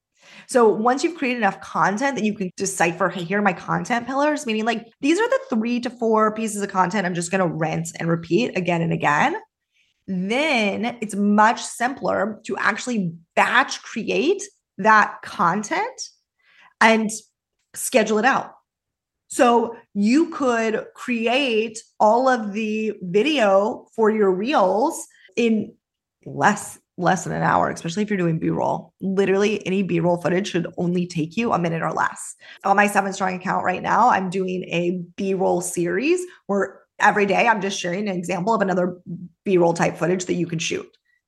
So 0.46 0.68
once 0.68 1.02
you've 1.02 1.16
created 1.16 1.38
enough 1.38 1.60
content 1.60 2.16
that 2.16 2.24
you 2.24 2.34
can 2.34 2.50
decipher, 2.56 3.08
hey, 3.08 3.24
here 3.24 3.38
are 3.38 3.42
my 3.42 3.52
content 3.52 4.06
pillars, 4.06 4.46
meaning 4.46 4.64
like 4.64 4.86
these 5.00 5.18
are 5.18 5.28
the 5.28 5.40
three 5.48 5.80
to 5.80 5.90
four 5.90 6.34
pieces 6.34 6.62
of 6.62 6.70
content 6.70 7.06
I'm 7.06 7.14
just 7.14 7.30
going 7.30 7.40
to 7.40 7.56
rinse 7.56 7.92
and 7.92 8.08
repeat 8.08 8.56
again 8.56 8.82
and 8.82 8.92
again. 8.92 9.36
Then 10.06 10.98
it's 11.00 11.14
much 11.14 11.62
simpler 11.62 12.40
to 12.46 12.56
actually 12.56 13.12
batch 13.36 13.82
create 13.82 14.42
that 14.78 15.22
content 15.22 16.00
and 16.80 17.10
schedule 17.74 18.18
it 18.18 18.24
out. 18.24 18.52
So 19.30 19.76
you 19.94 20.30
could 20.30 20.86
create 20.94 21.78
all 22.00 22.28
of 22.28 22.52
the 22.52 22.92
video 23.02 23.86
for 23.94 24.10
your 24.10 24.32
reels 24.32 25.06
in 25.36 25.72
less 26.26 26.78
less 26.96 27.24
than 27.24 27.32
an 27.32 27.42
hour, 27.42 27.70
especially 27.70 28.02
if 28.02 28.10
you're 28.10 28.18
doing 28.18 28.38
B 28.38 28.50
roll. 28.50 28.92
Literally, 29.00 29.64
any 29.66 29.82
B 29.82 30.00
roll 30.00 30.20
footage 30.20 30.48
should 30.50 30.66
only 30.76 31.06
take 31.06 31.34
you 31.36 31.52
a 31.52 31.58
minute 31.58 31.80
or 31.80 31.92
less. 31.92 32.36
On 32.64 32.76
my 32.76 32.88
Seven 32.88 33.12
Strong 33.14 33.36
account 33.36 33.64
right 33.64 33.82
now, 33.82 34.10
I'm 34.10 34.28
doing 34.28 34.64
a 34.64 35.00
B 35.16 35.32
roll 35.32 35.62
series 35.62 36.20
where 36.46 36.80
every 36.98 37.24
day 37.24 37.46
I'm 37.46 37.62
just 37.62 37.80
sharing 37.80 38.06
an 38.06 38.16
example 38.16 38.52
of 38.54 38.60
another 38.60 38.98
B 39.46 39.56
roll 39.56 39.72
type 39.72 39.96
footage 39.96 40.26
that 40.26 40.34
you 40.34 40.46
can 40.46 40.58
shoot. 40.58 40.86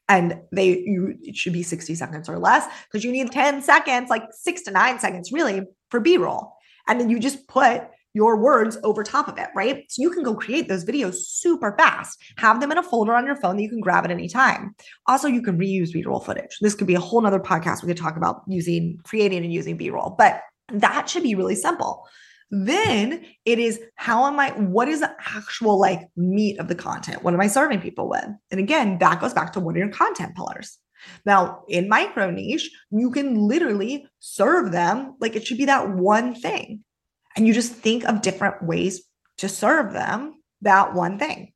and 0.09 0.39
they 0.53 0.79
you 0.81 1.17
it 1.23 1.37
should 1.37 1.53
be 1.53 1.63
60 1.63 1.95
seconds 1.95 2.29
or 2.29 2.39
less 2.39 2.67
because 2.89 3.05
you 3.05 3.13
need 3.13 3.31
10 3.31 3.63
seconds 3.63 4.11
like 4.11 4.25
6 4.33 4.63
to 4.63 4.71
9 4.71 4.99
seconds 4.99 5.33
really 5.33 5.63
for 5.91 6.01
b-roll 6.01 6.53
and 6.89 7.01
then 7.01 7.11
you 7.11 7.19
just 7.19 7.47
put 7.49 7.83
your 8.15 8.37
words 8.37 8.77
over 8.85 9.03
top 9.03 9.29
of 9.29 9.39
it, 9.39 9.49
right? 9.55 9.85
So 9.89 10.03
you 10.03 10.11
can 10.11 10.23
go 10.23 10.35
create 10.35 10.69
those 10.69 10.85
videos 10.85 11.15
super 11.15 11.75
fast. 11.79 12.19
Have 12.37 12.61
them 12.61 12.71
in 12.71 12.79
a 12.79 12.83
folder 12.83 13.15
on 13.15 13.25
your 13.25 13.37
phone 13.37 13.57
that 13.57 13.63
you 13.63 13.71
can 13.71 13.81
grab 13.81 14.05
at 14.05 14.11
any 14.11 14.29
time. 14.29 14.75
Also, 15.07 15.29
you 15.29 15.41
can 15.41 15.59
reuse 15.59 15.93
B-roll 15.93 16.21
footage. 16.21 16.59
This 16.61 16.75
could 16.75 16.87
be 16.87 16.95
a 16.95 17.01
whole 17.01 17.21
nother 17.23 17.41
podcast 17.41 17.83
we 17.83 17.89
could 17.89 17.97
talk 17.97 18.17
about 18.17 18.43
using, 18.47 19.01
creating 19.05 19.45
and 19.45 19.53
using 19.53 19.77
B-roll, 19.77 20.15
but 20.19 20.43
that 20.69 21.09
should 21.09 21.23
be 21.23 21.35
really 21.35 21.55
simple. 21.55 22.07
Then 22.51 23.25
it 23.47 23.59
is 23.59 23.81
how 23.95 24.27
am 24.27 24.39
I, 24.39 24.51
what 24.51 24.87
is 24.89 25.01
the 25.01 25.15
actual 25.35 25.81
like 25.81 26.03
meat 26.17 26.59
of 26.59 26.69
the 26.69 26.75
content? 26.75 27.23
What 27.23 27.33
am 27.33 27.41
I 27.41 27.47
serving 27.47 27.81
people 27.81 28.11
with? 28.11 28.27
And 28.51 28.61
again, 28.61 28.99
that 28.99 29.23
goes 29.23 29.33
back 29.33 29.55
to 29.55 29.61
what 29.61 29.75
are 29.75 29.79
your 29.79 29.89
content 29.89 30.37
pillars? 30.37 30.79
Now, 31.25 31.65
in 31.69 31.89
micro 31.89 32.31
niche, 32.31 32.71
you 32.91 33.11
can 33.11 33.35
literally 33.37 34.07
serve 34.19 34.73
them 34.73 35.17
like 35.21 35.37
it 35.37 35.47
should 35.47 35.59
be 35.59 35.67
that 35.67 35.91
one 35.91 36.35
thing. 36.35 36.85
And 37.37 37.47
you 37.47 37.55
just 37.55 37.73
think 37.73 38.05
of 38.05 38.23
different 38.23 38.63
ways 38.63 39.03
to 39.39 39.49
serve 39.49 39.93
them 39.93 40.35
that 40.61 40.95
one 40.95 41.19
thing. 41.19 41.53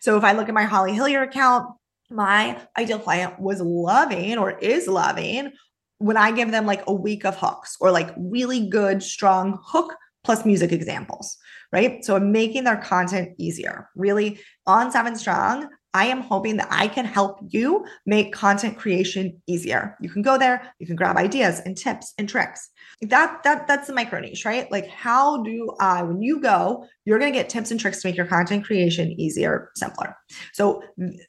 So 0.00 0.16
if 0.16 0.24
I 0.24 0.32
look 0.32 0.48
at 0.48 0.54
my 0.54 0.64
Holly 0.64 0.92
Hillyer 0.92 1.22
account, 1.22 1.68
my 2.10 2.60
ideal 2.76 2.98
client 2.98 3.40
was 3.40 3.60
loving 3.60 4.38
or 4.38 4.58
is 4.58 4.86
loving 4.86 5.52
when 5.98 6.16
I 6.16 6.32
give 6.32 6.50
them 6.50 6.66
like 6.66 6.82
a 6.86 6.92
week 6.92 7.24
of 7.24 7.36
hooks 7.36 7.76
or 7.80 7.90
like 7.90 8.12
really 8.16 8.68
good, 8.68 9.02
strong 9.02 9.58
hook 9.62 9.94
plus 10.24 10.44
music 10.44 10.72
examples, 10.72 11.36
right? 11.72 12.04
So 12.04 12.16
I'm 12.16 12.32
making 12.32 12.64
their 12.64 12.76
content 12.76 13.34
easier. 13.38 13.88
Really 13.94 14.40
on 14.66 14.90
Seven 14.90 15.16
Strong, 15.16 15.68
I 15.94 16.06
am 16.06 16.22
hoping 16.22 16.56
that 16.56 16.68
I 16.70 16.88
can 16.88 17.04
help 17.04 17.40
you 17.48 17.84
make 18.06 18.32
content 18.32 18.78
creation 18.78 19.42
easier. 19.46 19.96
You 20.00 20.08
can 20.08 20.22
go 20.22 20.38
there, 20.38 20.72
you 20.78 20.86
can 20.86 20.96
grab 20.96 21.16
ideas 21.16 21.60
and 21.60 21.76
tips 21.76 22.14
and 22.18 22.28
tricks. 22.28 22.70
That 23.02 23.42
that 23.42 23.66
that's 23.66 23.88
the 23.88 23.94
micro 23.94 24.20
niche, 24.20 24.44
right? 24.44 24.70
Like 24.70 24.88
how 24.88 25.42
do 25.42 25.74
I 25.80 26.02
when 26.02 26.22
you 26.22 26.40
go, 26.40 26.86
you're 27.04 27.18
going 27.18 27.32
to 27.32 27.38
get 27.38 27.48
tips 27.48 27.70
and 27.70 27.78
tricks 27.78 28.02
to 28.02 28.08
make 28.08 28.16
your 28.16 28.26
content 28.26 28.64
creation 28.64 29.12
easier, 29.20 29.70
simpler. 29.76 30.16
So 30.52 30.82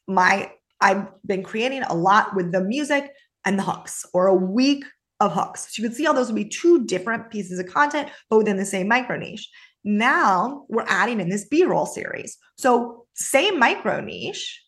my 0.08 0.52
I've 0.80 1.08
been 1.26 1.44
creating 1.44 1.84
a 1.84 1.94
lot 1.94 2.36
with 2.36 2.52
the 2.52 2.62
music 2.62 3.12
and 3.46 3.58
the 3.58 3.64
hooks 3.64 4.06
or 4.14 4.28
a 4.28 4.36
week 4.36 4.84
of 5.20 5.34
hooks. 5.34 5.68
So 5.70 5.82
you 5.82 5.90
can 5.90 5.96
see 5.96 6.04
how 6.04 6.14
those 6.14 6.28
would 6.28 6.36
be 6.36 6.46
two 6.46 6.86
different 6.86 7.30
pieces 7.30 7.60
of 7.60 7.68
content, 7.68 8.10
but 8.30 8.38
within 8.38 8.58
the 8.58 8.66
same 8.66 8.88
micro 8.88 9.18
niche. 9.18 9.50
Now 9.84 10.66
we're 10.70 10.86
adding 10.88 11.20
in 11.20 11.30
this 11.30 11.46
B 11.46 11.64
roll 11.66 11.86
series. 11.86 12.38
So, 12.58 13.03
same 13.14 13.60
micro 13.60 14.02
niche, 14.02 14.62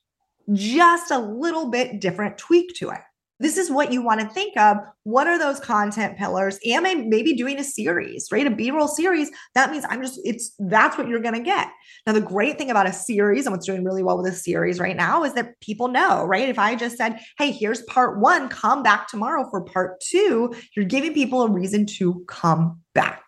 just 0.53 1.11
a 1.11 1.19
little 1.19 1.69
bit 1.69 1.99
different 1.99 2.37
tweak 2.37 2.75
to 2.75 2.89
it. 2.89 3.01
This 3.37 3.57
is 3.57 3.69
what 3.69 3.91
you 3.91 4.01
want 4.01 4.21
to 4.21 4.29
think 4.29 4.55
of. 4.55 4.77
What 5.03 5.27
are 5.27 5.37
those 5.37 5.59
content 5.59 6.17
pillars? 6.17 6.57
Am 6.65 6.85
I 6.85 6.95
maybe 6.95 7.33
doing 7.33 7.59
a 7.59 7.65
series, 7.65 8.29
right? 8.31 8.47
A 8.47 8.49
B 8.49 8.71
roll 8.71 8.87
series. 8.87 9.29
That 9.55 9.71
means 9.71 9.83
I'm 9.89 10.01
just, 10.01 10.21
it's 10.23 10.53
that's 10.57 10.97
what 10.97 11.09
you're 11.09 11.19
going 11.19 11.33
to 11.35 11.41
get. 11.41 11.67
Now, 12.07 12.13
the 12.13 12.21
great 12.21 12.57
thing 12.57 12.71
about 12.71 12.87
a 12.87 12.93
series 12.93 13.45
and 13.45 13.53
what's 13.53 13.65
doing 13.65 13.83
really 13.83 14.03
well 14.03 14.17
with 14.17 14.31
a 14.31 14.35
series 14.35 14.79
right 14.79 14.95
now 14.95 15.25
is 15.25 15.33
that 15.33 15.59
people 15.59 15.89
know, 15.89 16.23
right? 16.23 16.47
If 16.47 16.57
I 16.57 16.75
just 16.75 16.95
said, 16.95 17.19
hey, 17.37 17.51
here's 17.51 17.81
part 17.83 18.21
one, 18.21 18.47
come 18.47 18.83
back 18.83 19.09
tomorrow 19.09 19.45
for 19.49 19.65
part 19.65 19.99
two, 19.99 20.53
you're 20.73 20.85
giving 20.85 21.13
people 21.13 21.41
a 21.41 21.51
reason 21.51 21.85
to 21.97 22.23
come 22.29 22.79
back. 22.93 23.24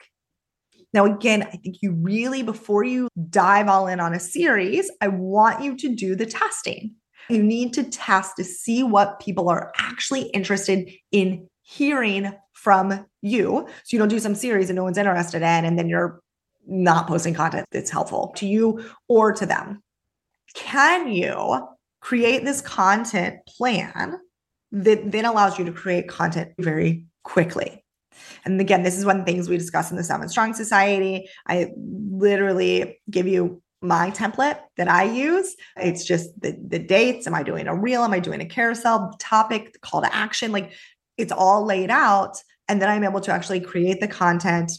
Now, 0.97 1.05
again, 1.05 1.43
I 1.43 1.57
think 1.57 1.83
you 1.83 1.91
really, 1.91 2.41
before 2.41 2.83
you 2.83 3.07
dive 3.29 3.67
all 3.67 3.85
in 3.85 3.99
on 3.99 4.15
a 4.15 4.19
series, 4.19 4.89
I 4.99 5.09
want 5.09 5.63
you 5.63 5.77
to 5.77 5.93
do 5.93 6.15
the 6.15 6.25
testing. 6.25 6.95
You 7.29 7.43
need 7.43 7.73
to 7.73 7.83
test 7.83 8.35
to 8.37 8.43
see 8.43 8.81
what 8.81 9.19
people 9.19 9.47
are 9.47 9.71
actually 9.77 10.23
interested 10.29 10.89
in 11.11 11.47
hearing 11.61 12.33
from 12.53 13.05
you. 13.21 13.67
So 13.67 13.89
you 13.91 13.99
don't 13.99 14.07
do 14.07 14.17
some 14.17 14.33
series 14.33 14.71
and 14.71 14.75
no 14.75 14.85
one's 14.85 14.97
interested 14.97 15.43
in, 15.43 15.65
and 15.65 15.77
then 15.77 15.87
you're 15.87 16.19
not 16.65 17.05
posting 17.05 17.35
content 17.35 17.67
that's 17.71 17.91
helpful 17.91 18.33
to 18.37 18.47
you 18.47 18.83
or 19.07 19.33
to 19.33 19.45
them. 19.45 19.83
Can 20.55 21.09
you 21.09 21.59
create 22.01 22.43
this 22.43 22.59
content 22.59 23.41
plan 23.45 24.17
that 24.71 25.11
then 25.11 25.25
allows 25.25 25.59
you 25.59 25.65
to 25.65 25.71
create 25.71 26.07
content 26.07 26.53
very 26.57 27.05
quickly? 27.23 27.83
And 28.45 28.59
again, 28.59 28.83
this 28.83 28.97
is 28.97 29.05
one 29.05 29.19
of 29.19 29.25
the 29.25 29.31
things 29.31 29.49
we 29.49 29.57
discuss 29.57 29.91
in 29.91 29.97
the 29.97 30.03
Seven 30.03 30.29
Strong 30.29 30.53
Society. 30.53 31.29
I 31.47 31.71
literally 31.75 32.99
give 33.09 33.27
you 33.27 33.61
my 33.81 34.09
template 34.11 34.59
that 34.77 34.87
I 34.87 35.03
use. 35.03 35.55
It's 35.75 36.03
just 36.03 36.29
the, 36.41 36.57
the 36.67 36.79
dates. 36.79 37.27
Am 37.27 37.35
I 37.35 37.43
doing 37.43 37.67
a 37.67 37.75
reel? 37.75 38.03
Am 38.03 38.13
I 38.13 38.19
doing 38.19 38.41
a 38.41 38.45
carousel? 38.45 39.15
topic, 39.19 39.73
the 39.73 39.79
call 39.79 40.01
to 40.01 40.13
action. 40.13 40.51
Like 40.51 40.73
it's 41.17 41.31
all 41.31 41.65
laid 41.65 41.91
out. 41.91 42.37
And 42.67 42.81
then 42.81 42.89
I'm 42.89 43.03
able 43.03 43.21
to 43.21 43.31
actually 43.31 43.59
create 43.59 44.01
the 44.01 44.07
content, 44.07 44.71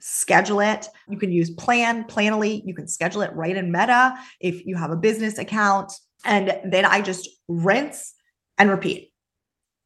schedule 0.00 0.60
it. 0.60 0.86
You 1.08 1.18
can 1.18 1.32
use 1.32 1.50
Plan, 1.50 2.04
Planoly. 2.04 2.62
You 2.64 2.74
can 2.74 2.86
schedule 2.86 3.22
it 3.22 3.34
right 3.34 3.56
in 3.56 3.72
Meta 3.72 4.14
if 4.40 4.64
you 4.66 4.76
have 4.76 4.90
a 4.90 4.96
business 4.96 5.38
account. 5.38 5.92
And 6.24 6.58
then 6.64 6.84
I 6.84 7.00
just 7.00 7.28
rinse 7.48 8.14
and 8.58 8.70
repeat. 8.70 9.12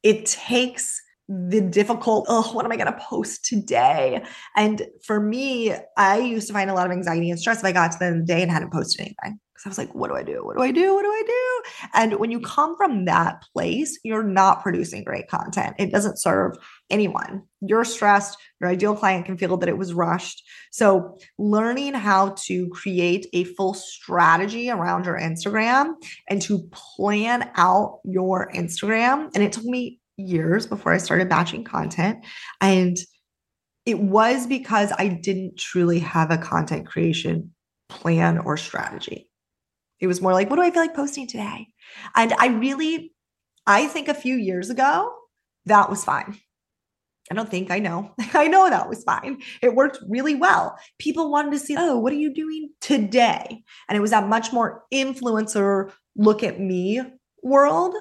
It 0.03 0.27
takes 0.27 1.01
the 1.29 1.61
difficult, 1.61 2.27
oh, 2.29 2.53
what 2.53 2.65
am 2.65 2.73
I 2.73 2.77
going 2.77 2.93
to 2.93 2.99
post 3.01 3.45
today? 3.45 4.25
And 4.55 4.87
for 5.05 5.19
me, 5.19 5.75
I 5.97 6.19
used 6.19 6.47
to 6.47 6.53
find 6.53 6.71
a 6.71 6.75
lot 6.75 6.87
of 6.87 6.93
anxiety 6.93 7.31
and 7.31 7.39
stress 7.39 7.59
if 7.59 7.65
I 7.65 7.73
got 7.73 7.93
to 7.93 7.99
the 7.99 8.05
end 8.07 8.21
of 8.21 8.27
the 8.27 8.33
day 8.33 8.43
and 8.43 8.51
hadn't 8.51 8.73
posted 8.73 9.01
anything. 9.01 9.41
Because 9.53 9.67
I 9.67 9.69
was 9.71 9.79
like, 9.79 9.95
what 9.95 10.09
do 10.09 10.17
I 10.17 10.23
do? 10.23 10.45
What 10.45 10.59
do 10.59 10.62
I 10.62 10.71
do? 10.71 10.95
What 10.95 11.03
do 11.03 11.09
I 11.09 11.23
do? 11.27 11.89
And 11.95 12.21
when 12.21 12.31
you 12.31 12.41
come 12.41 12.77
from 12.77 13.07
that 13.07 13.43
place, 13.55 13.99
you're 14.05 14.23
not 14.23 14.62
producing 14.62 15.03
great 15.03 15.29
content. 15.29 15.77
It 15.79 15.91
doesn't 15.91 16.21
serve 16.21 16.59
anyone. 16.91 17.43
You're 17.62 17.85
stressed. 17.85 18.37
Your 18.61 18.69
ideal 18.69 18.95
client 18.95 19.25
can 19.25 19.39
feel 19.39 19.57
that 19.57 19.69
it 19.69 19.79
was 19.79 19.95
rushed. 19.95 20.43
So, 20.73 21.19
learning 21.39 21.95
how 21.95 22.35
to 22.45 22.69
create 22.69 23.29
a 23.33 23.45
full 23.45 23.73
strategy 23.73 24.69
around 24.69 25.07
your 25.07 25.19
Instagram 25.19 25.95
and 26.29 26.43
to 26.43 26.69
plan 26.71 27.51
out 27.57 28.01
your 28.05 28.53
Instagram. 28.53 29.31
And 29.35 29.43
it 29.43 29.53
took 29.53 29.65
me 29.65 30.01
years 30.16 30.66
before 30.66 30.92
I 30.92 30.98
started 30.98 31.29
batching 31.29 31.64
content. 31.64 32.24
And 32.61 32.96
it 33.85 33.98
was 33.98 34.46
because 34.46 34.92
I 34.98 35.09
didn't 35.09 35.59
truly 35.59 36.00
have 36.00 36.31
a 36.31 36.38
content 36.38 36.87
creation 36.87 37.55
plan 37.88 38.38
or 38.38 38.57
strategy. 38.57 39.31
It 40.00 40.09
was 40.09 40.20
more 40.20 40.33
like, 40.33 40.50
what 40.50 40.57
do 40.57 40.62
I 40.62 40.70
feel 40.70 40.83
like 40.83 40.94
posting 40.94 41.26
today? 41.26 41.68
And 42.14 42.35
I 42.38 42.48
really, 42.48 43.12
I 43.66 43.87
think 43.87 44.09
a 44.09 44.14
few 44.14 44.35
years 44.35 44.70
ago, 44.70 45.12
that 45.66 45.88
was 45.88 46.05
fine. 46.05 46.38
I 47.31 47.35
don't 47.35 47.48
think 47.48 47.70
I 47.70 47.79
know. 47.79 48.12
I 48.35 48.46
know 48.46 48.68
that 48.68 48.88
was 48.88 49.02
fine. 49.05 49.40
It 49.62 49.74
worked 49.74 49.98
really 50.09 50.35
well. 50.35 50.79
People 50.98 51.31
wanted 51.31 51.52
to 51.52 51.59
see, 51.59 51.76
oh, 51.79 51.98
what 51.98 52.12
are 52.12 52.16
you 52.16 52.33
doing 52.33 52.70
today? 52.81 53.62
And 53.88 53.96
it 53.96 54.00
was 54.00 54.11
that 54.11 54.29
much 54.29 54.52
more 54.52 54.85
influencer 54.92 55.92
look 56.16 56.42
at 56.42 56.61
me 56.61 57.02
world. 57.42 57.94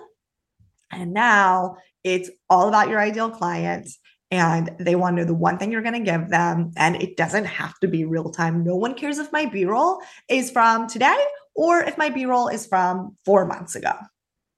And 0.92 1.14
now 1.14 1.78
it's 2.06 2.30
all 2.50 2.70
about 2.70 2.88
your 2.88 3.02
ideal 3.02 3.32
client 3.32 3.90
and 4.32 4.70
they 4.80 4.96
want 4.96 5.18
to 5.18 5.24
know 5.24 5.28
the 5.28 5.34
one 5.34 5.58
thing 5.58 5.72
you're 5.72 5.82
going 5.82 6.06
to 6.06 6.12
give 6.12 6.30
them. 6.30 6.72
And 6.78 6.96
it 7.02 7.18
doesn't 7.18 7.46
have 7.46 7.78
to 7.80 7.88
be 7.88 8.06
real 8.06 8.32
time. 8.32 8.64
No 8.64 8.76
one 8.76 8.94
cares 8.94 9.18
if 9.18 9.32
my 9.32 9.46
B 9.48 9.66
roll 9.66 10.00
is 10.30 10.52
from 10.52 10.88
today 10.88 11.18
or 11.56 11.80
if 11.80 11.98
my 11.98 12.10
B 12.10 12.26
roll 12.26 12.48
is 12.48 12.68
from 12.68 13.18
four 13.26 13.46
months 13.46 13.76
ago, 13.76 13.94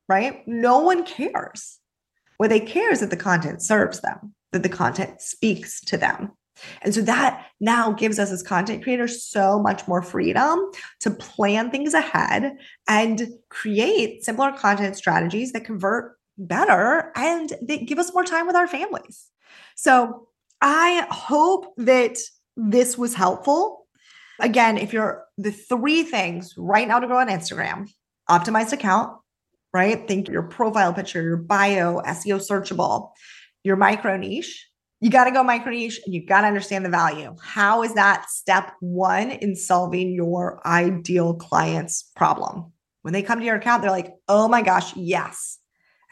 right? 0.09 0.45
No 0.45 0.79
one 0.79 1.05
cares. 1.05 1.79
What 2.35 2.49
they 2.49 2.59
care 2.59 2.91
is 2.91 2.99
that 2.99 3.09
the 3.09 3.17
content 3.17 3.61
serves 3.61 4.01
them, 4.01 4.35
that 4.51 4.63
the 4.63 4.69
content 4.69 5.21
speaks 5.21 5.79
to 5.81 5.97
them. 5.97 6.33
And 6.81 6.93
so 6.93 7.01
that 7.01 7.45
now 7.61 7.91
gives 7.91 8.19
us 8.19 8.31
as 8.31 8.43
content 8.43 8.83
creators 8.83 9.23
so 9.23 9.59
much 9.59 9.87
more 9.87 10.01
freedom 10.01 10.59
to 11.01 11.11
plan 11.11 11.71
things 11.71 11.93
ahead 11.93 12.57
and 12.87 13.27
create 13.49 14.25
simpler 14.25 14.51
content 14.51 14.97
strategies 14.97 15.53
that 15.53 15.65
convert 15.65 16.16
better 16.37 17.11
and 17.15 17.53
they 17.61 17.79
give 17.79 17.99
us 17.99 18.13
more 18.13 18.23
time 18.23 18.47
with 18.47 18.55
our 18.55 18.67
families. 18.67 19.27
So 19.75 20.27
I 20.61 21.07
hope 21.09 21.73
that 21.77 22.17
this 22.55 22.97
was 22.97 23.13
helpful. 23.13 23.87
Again, 24.39 24.77
if 24.77 24.93
you're 24.93 25.25
the 25.37 25.51
three 25.51 26.03
things 26.03 26.53
right 26.57 26.87
now 26.87 26.99
to 26.99 27.07
grow 27.07 27.19
on 27.19 27.29
Instagram, 27.29 27.89
optimized 28.29 28.73
account, 28.73 29.17
right? 29.73 30.07
Think 30.07 30.27
your 30.27 30.43
profile 30.43 30.93
picture, 30.93 31.21
your 31.21 31.37
bio, 31.37 32.01
SEO 32.01 32.39
searchable, 32.39 33.11
your 33.63 33.75
micro 33.75 34.17
niche. 34.17 34.67
You 34.99 35.11
got 35.11 35.25
to 35.25 35.31
go 35.31 35.43
micro 35.43 35.71
niche 35.71 35.99
and 36.05 36.15
you 36.15 36.25
got 36.25 36.41
to 36.41 36.47
understand 36.47 36.83
the 36.83 36.89
value. 36.89 37.35
How 37.41 37.83
is 37.83 37.93
that 37.93 38.29
step 38.29 38.73
one 38.79 39.29
in 39.29 39.55
solving 39.55 40.11
your 40.13 40.59
ideal 40.65 41.35
client's 41.35 42.09
problem? 42.15 42.71
When 43.03 43.13
they 43.13 43.21
come 43.21 43.39
to 43.39 43.45
your 43.45 43.55
account, 43.55 43.83
they're 43.83 43.91
like, 43.91 44.13
oh 44.27 44.47
my 44.47 44.63
gosh, 44.63 44.95
yes, 44.95 45.59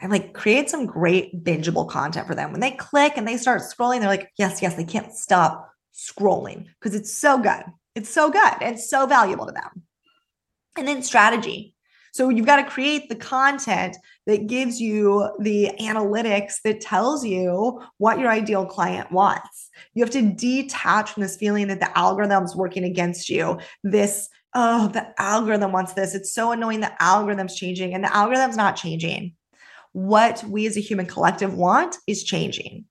and 0.00 0.12
like 0.12 0.34
create 0.34 0.68
some 0.68 0.86
great 0.86 1.44
bingeable 1.44 1.88
content 1.88 2.26
for 2.26 2.34
them. 2.34 2.52
When 2.52 2.60
they 2.60 2.72
click 2.72 3.14
and 3.16 3.26
they 3.26 3.36
start 3.36 3.62
scrolling, 3.62 4.00
they're 4.00 4.08
like, 4.08 4.30
yes, 4.36 4.60
yes, 4.60 4.74
they 4.74 4.84
can't 4.84 5.12
stop 5.12 5.70
scrolling 5.94 6.66
because 6.80 6.94
it's 6.94 7.16
so 7.16 7.38
good. 7.38 7.64
It's 7.94 8.10
so 8.10 8.30
good 8.30 8.52
and 8.60 8.78
so 8.78 9.06
valuable 9.06 9.46
to 9.46 9.52
them. 9.52 9.82
And 10.76 10.86
then 10.86 11.02
strategy. 11.02 11.74
So 12.12 12.30
you've 12.30 12.46
got 12.46 12.56
to 12.56 12.64
create 12.64 13.10
the 13.10 13.14
content 13.14 13.96
that 14.26 14.46
gives 14.46 14.80
you 14.80 15.30
the 15.38 15.70
analytics 15.80 16.62
that 16.64 16.80
tells 16.80 17.26
you 17.26 17.82
what 17.98 18.18
your 18.18 18.30
ideal 18.30 18.64
client 18.64 19.12
wants. 19.12 19.70
You 19.92 20.02
have 20.02 20.12
to 20.12 20.22
detach 20.22 21.12
from 21.12 21.22
this 21.22 21.36
feeling 21.36 21.68
that 21.68 21.80
the 21.80 21.96
algorithm's 21.96 22.56
working 22.56 22.84
against 22.84 23.28
you. 23.28 23.58
This, 23.84 24.30
oh, 24.54 24.88
the 24.88 25.08
algorithm 25.20 25.72
wants 25.72 25.92
this. 25.92 26.14
It's 26.14 26.32
so 26.32 26.52
annoying. 26.52 26.80
The 26.80 27.02
algorithm's 27.02 27.54
changing 27.54 27.92
and 27.92 28.02
the 28.02 28.14
algorithm's 28.14 28.56
not 28.56 28.76
changing. 28.76 29.34
What 29.96 30.44
we 30.44 30.66
as 30.66 30.76
a 30.76 30.80
human 30.80 31.06
collective 31.06 31.54
want 31.54 31.96
is 32.06 32.22
changing. 32.22 32.84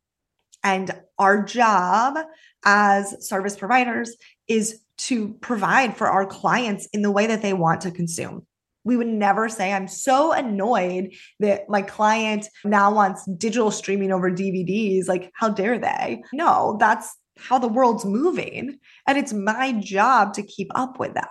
And 0.64 0.90
our 1.20 1.44
job 1.44 2.18
as 2.66 3.28
service 3.30 3.56
providers 3.56 4.16
is 4.48 4.82
to 4.98 5.36
provide 5.36 5.96
for 5.96 6.08
our 6.08 6.26
clients 6.26 6.88
in 6.94 7.04
the 7.04 7.12
way 7.12 7.28
that 7.28 7.44
they 7.44 7.54
want 7.54 7.82
to 7.82 7.92
consume. 7.92 8.48
We 8.86 8.98
would 8.98 9.06
never 9.06 9.50
say, 9.50 9.72
I'm 9.72 9.88
so 9.88 10.32
annoyed 10.32 11.14
that 11.40 11.70
my 11.70 11.84
client 11.84 12.48
now 12.64 12.92
wants 12.92 13.24
digital 13.38 13.70
streaming 13.70 14.12
over 14.12 14.32
DVDs. 14.32 15.08
Like, 15.08 15.32
how 15.36 15.50
dare 15.50 15.78
they? 15.78 16.24
No, 16.34 16.76
that's 16.80 17.16
how 17.38 17.60
the 17.60 17.68
world's 17.68 18.04
moving. 18.04 18.80
And 19.06 19.16
it's 19.20 19.32
my 19.32 19.74
job 19.74 20.34
to 20.34 20.42
keep 20.42 20.72
up 20.74 20.98
with 21.00 21.14
that. 21.14 21.30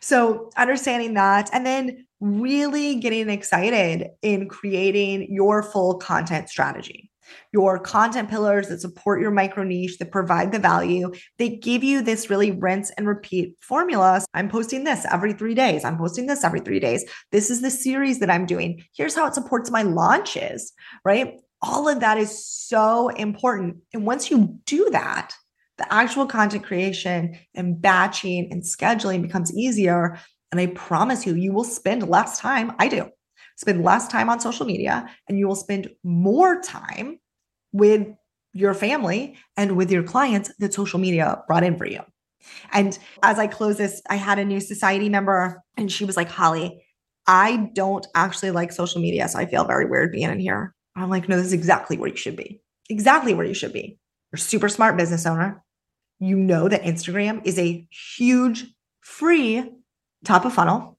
So, 0.00 0.50
understanding 0.56 1.14
that 1.14 1.50
and 1.52 1.64
then 1.64 2.06
really 2.20 2.96
getting 2.96 3.28
excited 3.28 4.08
in 4.22 4.48
creating 4.48 5.32
your 5.32 5.62
full 5.62 5.96
content 5.96 6.48
strategy 6.48 7.10
your 7.52 7.78
content 7.78 8.28
pillars 8.28 8.68
that 8.68 8.80
support 8.80 9.20
your 9.20 9.30
micro 9.30 9.62
niche, 9.62 9.98
that 9.98 10.10
provide 10.10 10.52
the 10.52 10.58
value. 10.58 11.12
They 11.38 11.56
give 11.56 11.84
you 11.84 12.02
this 12.02 12.30
really 12.30 12.50
rinse 12.50 12.90
and 12.90 13.06
repeat 13.06 13.56
formula. 13.60 14.24
I'm 14.34 14.48
posting 14.48 14.84
this 14.84 15.06
every 15.10 15.32
three 15.32 15.54
days. 15.54 15.84
I'm 15.84 15.98
posting 15.98 16.26
this 16.26 16.44
every 16.44 16.60
three 16.60 16.80
days. 16.80 17.04
This 17.32 17.50
is 17.50 17.62
the 17.62 17.70
series 17.70 18.20
that 18.20 18.30
I'm 18.30 18.46
doing. 18.46 18.84
Here's 18.96 19.14
how 19.14 19.26
it 19.26 19.34
supports 19.34 19.70
my 19.70 19.82
launches, 19.82 20.72
right? 21.04 21.34
All 21.62 21.88
of 21.88 22.00
that 22.00 22.18
is 22.18 22.44
so 22.44 23.08
important. 23.08 23.78
And 23.92 24.04
once 24.04 24.30
you 24.30 24.58
do 24.66 24.90
that, 24.90 25.32
the 25.78 25.92
actual 25.92 26.26
content 26.26 26.64
creation 26.64 27.38
and 27.54 27.80
batching 27.80 28.48
and 28.50 28.62
scheduling 28.62 29.22
becomes 29.22 29.54
easier. 29.56 30.18
And 30.52 30.60
I 30.60 30.68
promise 30.68 31.26
you, 31.26 31.34
you 31.34 31.52
will 31.52 31.64
spend 31.64 32.08
less 32.08 32.38
time. 32.38 32.72
I 32.78 32.88
do 32.88 33.10
spend 33.56 33.84
less 33.84 34.08
time 34.08 34.28
on 34.28 34.40
social 34.40 34.66
media 34.66 35.08
and 35.28 35.38
you 35.38 35.46
will 35.46 35.54
spend 35.54 35.88
more 36.02 36.60
time 36.60 37.18
with 37.72 38.08
your 38.52 38.74
family 38.74 39.36
and 39.56 39.76
with 39.76 39.90
your 39.90 40.02
clients 40.02 40.52
that 40.58 40.74
social 40.74 40.98
media 40.98 41.42
brought 41.46 41.64
in 41.64 41.76
for 41.76 41.86
you. 41.86 42.00
And 42.72 42.98
as 43.22 43.38
I 43.38 43.46
close 43.46 43.78
this, 43.78 44.02
I 44.08 44.16
had 44.16 44.38
a 44.38 44.44
new 44.44 44.60
society 44.60 45.08
member 45.08 45.62
and 45.76 45.90
she 45.90 46.04
was 46.04 46.16
like, 46.16 46.28
Holly, 46.28 46.84
I 47.26 47.70
don't 47.74 48.06
actually 48.14 48.50
like 48.50 48.70
social 48.70 49.00
media. 49.00 49.28
So 49.28 49.38
I 49.38 49.46
feel 49.46 49.64
very 49.64 49.86
weird 49.86 50.12
being 50.12 50.30
in 50.30 50.38
here. 50.38 50.74
I'm 50.94 51.10
like, 51.10 51.28
no, 51.28 51.36
this 51.36 51.46
is 51.46 51.52
exactly 51.52 51.96
where 51.96 52.10
you 52.10 52.16
should 52.16 52.36
be. 52.36 52.60
Exactly 52.90 53.34
where 53.34 53.46
you 53.46 53.54
should 53.54 53.72
be. 53.72 53.98
You're 54.30 54.38
super 54.38 54.68
smart 54.68 54.96
business 54.96 55.26
owner. 55.26 55.63
You 56.24 56.36
know 56.36 56.68
that 56.68 56.84
Instagram 56.84 57.42
is 57.44 57.58
a 57.58 57.86
huge 58.16 58.64
free 59.02 59.70
top 60.24 60.46
of 60.46 60.54
funnel. 60.54 60.98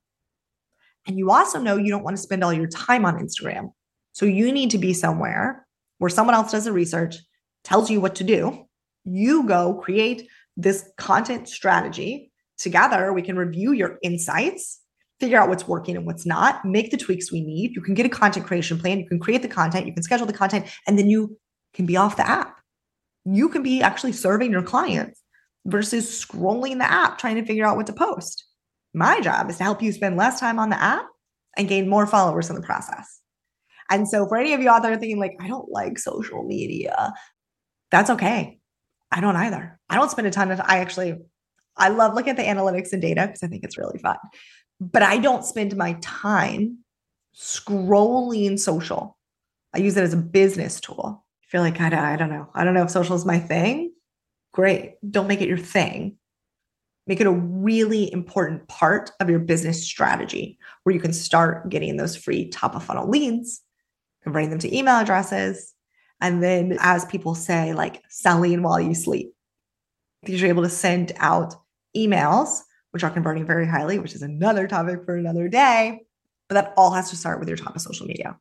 And 1.08 1.18
you 1.18 1.32
also 1.32 1.60
know 1.60 1.78
you 1.78 1.90
don't 1.90 2.04
want 2.04 2.16
to 2.16 2.22
spend 2.22 2.44
all 2.44 2.54
your 2.54 2.68
time 2.68 3.06
on 3.06 3.18
Instagram. 3.18 3.72
So 4.12 4.28
you 4.28 4.52
need 4.52 4.70
to 4.70 4.78
be 4.78 4.94
somewhere 4.94 5.66
where 5.98 6.12
someone 6.12 6.36
else 6.36 6.52
does 6.52 6.66
the 6.66 6.72
research, 6.72 7.16
tells 7.64 7.90
you 7.90 8.00
what 8.00 8.14
to 8.16 8.24
do. 8.24 8.68
You 9.04 9.48
go 9.48 9.74
create 9.74 10.30
this 10.58 10.88
content 10.98 11.50
strategy. 11.50 12.32
Together, 12.60 13.12
we 13.12 13.24
can 13.24 13.36
review 13.36 13.72
your 13.72 13.98
insights, 14.04 14.80
figure 15.20 15.40
out 15.40 15.50
what's 15.50 15.68
working 15.68 15.98
and 15.98 16.06
what's 16.06 16.28
not, 16.28 16.64
make 16.64 16.92
the 16.92 16.98
tweaks 16.98 17.32
we 17.32 17.42
need. 17.42 17.76
You 17.76 17.82
can 17.82 17.96
get 17.96 18.06
a 18.06 18.10
content 18.10 18.46
creation 18.46 18.78
plan, 18.78 19.00
you 19.00 19.08
can 19.08 19.20
create 19.20 19.42
the 19.42 19.48
content, 19.48 19.88
you 19.88 19.94
can 19.94 20.04
schedule 20.04 20.28
the 20.28 20.34
content, 20.34 20.68
and 20.88 21.00
then 21.00 21.10
you 21.10 21.36
can 21.74 21.88
be 21.88 21.98
off 21.98 22.16
the 22.16 22.30
app. 22.30 22.60
You 23.26 23.50
can 23.50 23.64
be 23.64 23.82
actually 23.82 24.14
serving 24.14 24.52
your 24.52 24.62
clients 24.62 25.22
versus 25.66 26.24
scrolling 26.24 26.78
the 26.78 26.90
app 26.90 27.18
trying 27.18 27.36
to 27.36 27.46
figure 27.46 27.66
out 27.66 27.76
what 27.76 27.88
to 27.88 27.94
post. 27.94 28.46
My 28.94 29.20
job 29.20 29.50
is 29.50 29.58
to 29.58 29.64
help 29.64 29.82
you 29.82 29.92
spend 29.92 30.16
less 30.16 30.40
time 30.40 30.60
on 30.60 30.70
the 30.70 30.82
app 30.82 31.08
and 31.58 31.68
gain 31.68 31.90
more 31.90 32.06
followers 32.08 32.50
in 32.50 32.56
the 32.56 32.62
process. 32.62 33.20
And 33.90 34.08
so 34.08 34.28
for 34.28 34.38
any 34.38 34.54
of 34.54 34.62
you 34.62 34.70
out 34.70 34.84
there 34.84 34.96
thinking 34.98 35.20
like, 35.20 35.36
I 35.40 35.48
don't 35.48 35.70
like 35.70 36.00
social 36.00 36.44
media, 36.44 37.14
that's 37.92 38.10
okay. 38.12 38.60
I 39.12 39.22
don't 39.22 39.36
either. 39.36 39.80
I 39.90 39.96
don't 39.96 40.12
spend 40.12 40.28
a 40.28 40.32
ton 40.32 40.52
of 40.52 40.60
I 40.60 40.80
actually 40.80 41.16
I 41.78 41.90
love 41.90 42.14
looking 42.14 42.32
at 42.32 42.38
the 42.38 42.44
analytics 42.44 42.94
and 42.94 43.02
data 43.02 43.28
because 43.28 43.44
I 43.44 43.48
think 43.48 43.64
it's 43.64 43.78
really 43.78 44.00
fun. 44.00 44.18
But 44.80 45.04
I 45.04 45.18
don't 45.18 45.46
spend 45.46 45.76
my 45.76 45.98
time 46.02 46.80
scrolling 47.36 48.58
social. 48.60 49.18
I 49.74 49.80
use 49.80 49.98
it 49.98 50.04
as 50.04 50.14
a 50.14 50.18
business 50.18 50.80
tool. 50.80 51.25
I 51.46 51.52
feel 51.52 51.62
like 51.62 51.80
I 51.80 52.14
I 52.14 52.16
don't 52.16 52.30
know. 52.30 52.50
I 52.54 52.64
don't 52.64 52.74
know 52.74 52.84
if 52.84 52.90
social 52.90 53.16
is 53.16 53.26
my 53.26 53.40
thing. 53.40 53.94
Great. 54.54 54.96
Don't 55.10 55.28
make 55.28 55.42
it 55.42 55.50
your 55.50 55.58
thing. 55.58 56.18
Make 57.08 57.22
it 57.22 57.28
a 57.28 57.32
really 57.32 58.12
important 58.12 58.68
part 58.68 59.12
of 59.20 59.30
your 59.30 59.40
business 59.40 59.86
strategy 59.86 60.58
where 60.84 60.96
you 60.96 61.02
can 61.02 61.14
start 61.14 61.70
getting 61.70 61.98
those 61.98 62.16
free 62.16 62.50
top 62.50 62.76
of 62.76 62.84
funnel 62.84 63.08
leads 63.08 63.62
converting 64.26 64.50
them 64.50 64.60
to 64.60 64.76
email 64.76 64.96
addresses. 64.96 65.74
And 66.20 66.44
then, 66.44 66.78
as 66.82 67.06
people 67.06 67.36
say, 67.36 67.74
like 67.74 68.02
selling 68.10 68.64
while 68.64 68.82
you 68.82 68.96
sleep, 68.96 69.34
because 70.24 70.42
you're 70.42 70.50
able 70.50 70.64
to 70.64 70.70
send 70.70 71.14
out 71.18 71.56
emails, 71.96 72.62
which 72.92 73.04
are 73.04 73.12
converting 73.12 73.46
very 73.46 73.68
highly, 73.68 74.00
which 74.00 74.16
is 74.16 74.22
another 74.22 74.68
topic 74.68 75.06
for 75.06 75.16
another 75.16 75.48
day. 75.48 76.02
But 76.50 76.56
that 76.56 76.74
all 76.76 76.92
has 76.92 77.10
to 77.12 77.16
start 77.16 77.40
with 77.40 77.48
your 77.48 77.58
top 77.58 77.76
of 77.76 77.82
social 77.82 78.08
media. 78.08 78.38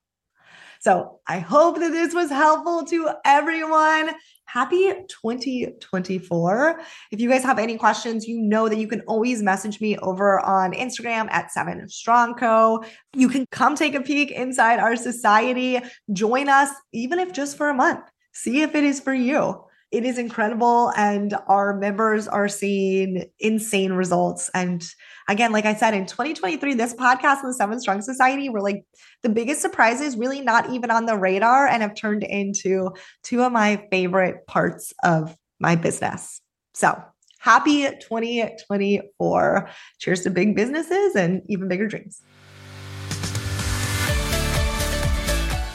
So 0.84 1.20
I 1.26 1.38
hope 1.38 1.78
that 1.78 1.92
this 1.92 2.12
was 2.12 2.28
helpful 2.28 2.84
to 2.84 3.08
everyone. 3.24 4.10
Happy 4.44 4.92
2024. 5.08 6.80
If 7.10 7.20
you 7.20 7.30
guys 7.30 7.42
have 7.42 7.58
any 7.58 7.78
questions, 7.78 8.28
you 8.28 8.38
know 8.38 8.68
that 8.68 8.76
you 8.76 8.86
can 8.86 9.00
always 9.06 9.42
message 9.42 9.80
me 9.80 9.96
over 9.96 10.40
on 10.40 10.74
Instagram 10.74 11.30
at 11.30 11.50
Seven 11.50 11.88
Strong 11.88 12.34
Co. 12.34 12.84
You 13.14 13.30
can 13.30 13.46
come 13.50 13.76
take 13.76 13.94
a 13.94 14.02
peek 14.02 14.30
inside 14.30 14.78
our 14.78 14.94
society, 14.94 15.80
join 16.12 16.50
us, 16.50 16.68
even 16.92 17.18
if 17.18 17.32
just 17.32 17.56
for 17.56 17.70
a 17.70 17.74
month. 17.74 18.04
See 18.34 18.60
if 18.60 18.74
it 18.74 18.84
is 18.84 19.00
for 19.00 19.14
you 19.14 19.64
it 19.94 20.04
is 20.04 20.18
incredible 20.18 20.92
and 20.96 21.34
our 21.46 21.76
members 21.76 22.26
are 22.26 22.48
seeing 22.48 23.24
insane 23.38 23.92
results. 23.92 24.50
And 24.52 24.84
again 25.28 25.52
like 25.52 25.64
i 25.64 25.74
said 25.74 25.94
in 25.94 26.04
2023 26.04 26.74
this 26.74 26.94
podcast 26.94 27.40
and 27.40 27.48
the 27.48 27.54
seven 27.54 27.80
strong 27.80 28.02
society 28.02 28.48
were 28.50 28.60
like 28.60 28.84
the 29.22 29.28
biggest 29.28 29.62
surprises 29.62 30.18
really 30.18 30.42
not 30.42 30.70
even 30.70 30.90
on 30.90 31.06
the 31.06 31.16
radar 31.16 31.66
and 31.66 31.82
have 31.82 31.94
turned 31.94 32.22
into 32.22 32.90
two 33.22 33.42
of 33.42 33.50
my 33.50 33.86
favorite 33.90 34.46
parts 34.46 34.92
of 35.02 35.34
my 35.60 35.76
business. 35.76 36.40
So 36.74 37.02
happy 37.38 37.84
2024 37.84 39.70
cheers 39.98 40.20
to 40.22 40.30
big 40.30 40.56
businesses 40.56 41.14
and 41.14 41.42
even 41.48 41.68
bigger 41.68 41.86
dreams 41.86 42.20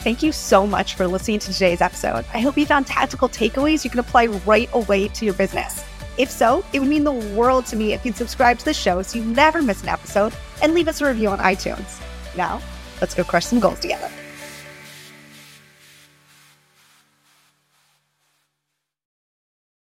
Thank 0.01 0.23
you 0.23 0.31
so 0.31 0.65
much 0.65 0.95
for 0.95 1.07
listening 1.07 1.39
to 1.39 1.51
today's 1.51 1.81
episode. 1.81 2.23
I 2.33 2.39
hope 2.39 2.57
you 2.57 2.65
found 2.65 2.87
tactical 2.87 3.27
takeaways 3.27 3.83
you 3.83 3.89
can 3.89 3.99
apply 3.99 4.27
right 4.27 4.69
away 4.71 5.09
to 5.09 5.25
your 5.25 5.33
business. 5.33 5.83
If 6.17 6.31
so, 6.31 6.63
it 6.71 6.79
would 6.79 6.87
mean 6.87 7.03
the 7.03 7.11
world 7.11 7.65
to 7.65 7.75
me 7.75 7.91
if 7.91 8.05
you'd 8.05 8.15
subscribe 8.15 8.57
to 8.59 8.65
the 8.65 8.73
show 8.73 9.01
so 9.01 9.19
you 9.19 9.25
never 9.25 9.61
miss 9.61 9.83
an 9.83 9.89
episode 9.89 10.33
and 10.61 10.73
leave 10.73 10.87
us 10.87 11.01
a 11.01 11.05
review 11.05 11.27
on 11.27 11.39
iTunes. 11.39 12.01
Now, 12.37 12.61
let's 13.01 13.13
go 13.13 13.25
crush 13.25 13.45
some 13.45 13.59
goals 13.59 13.81
together. 13.81 14.09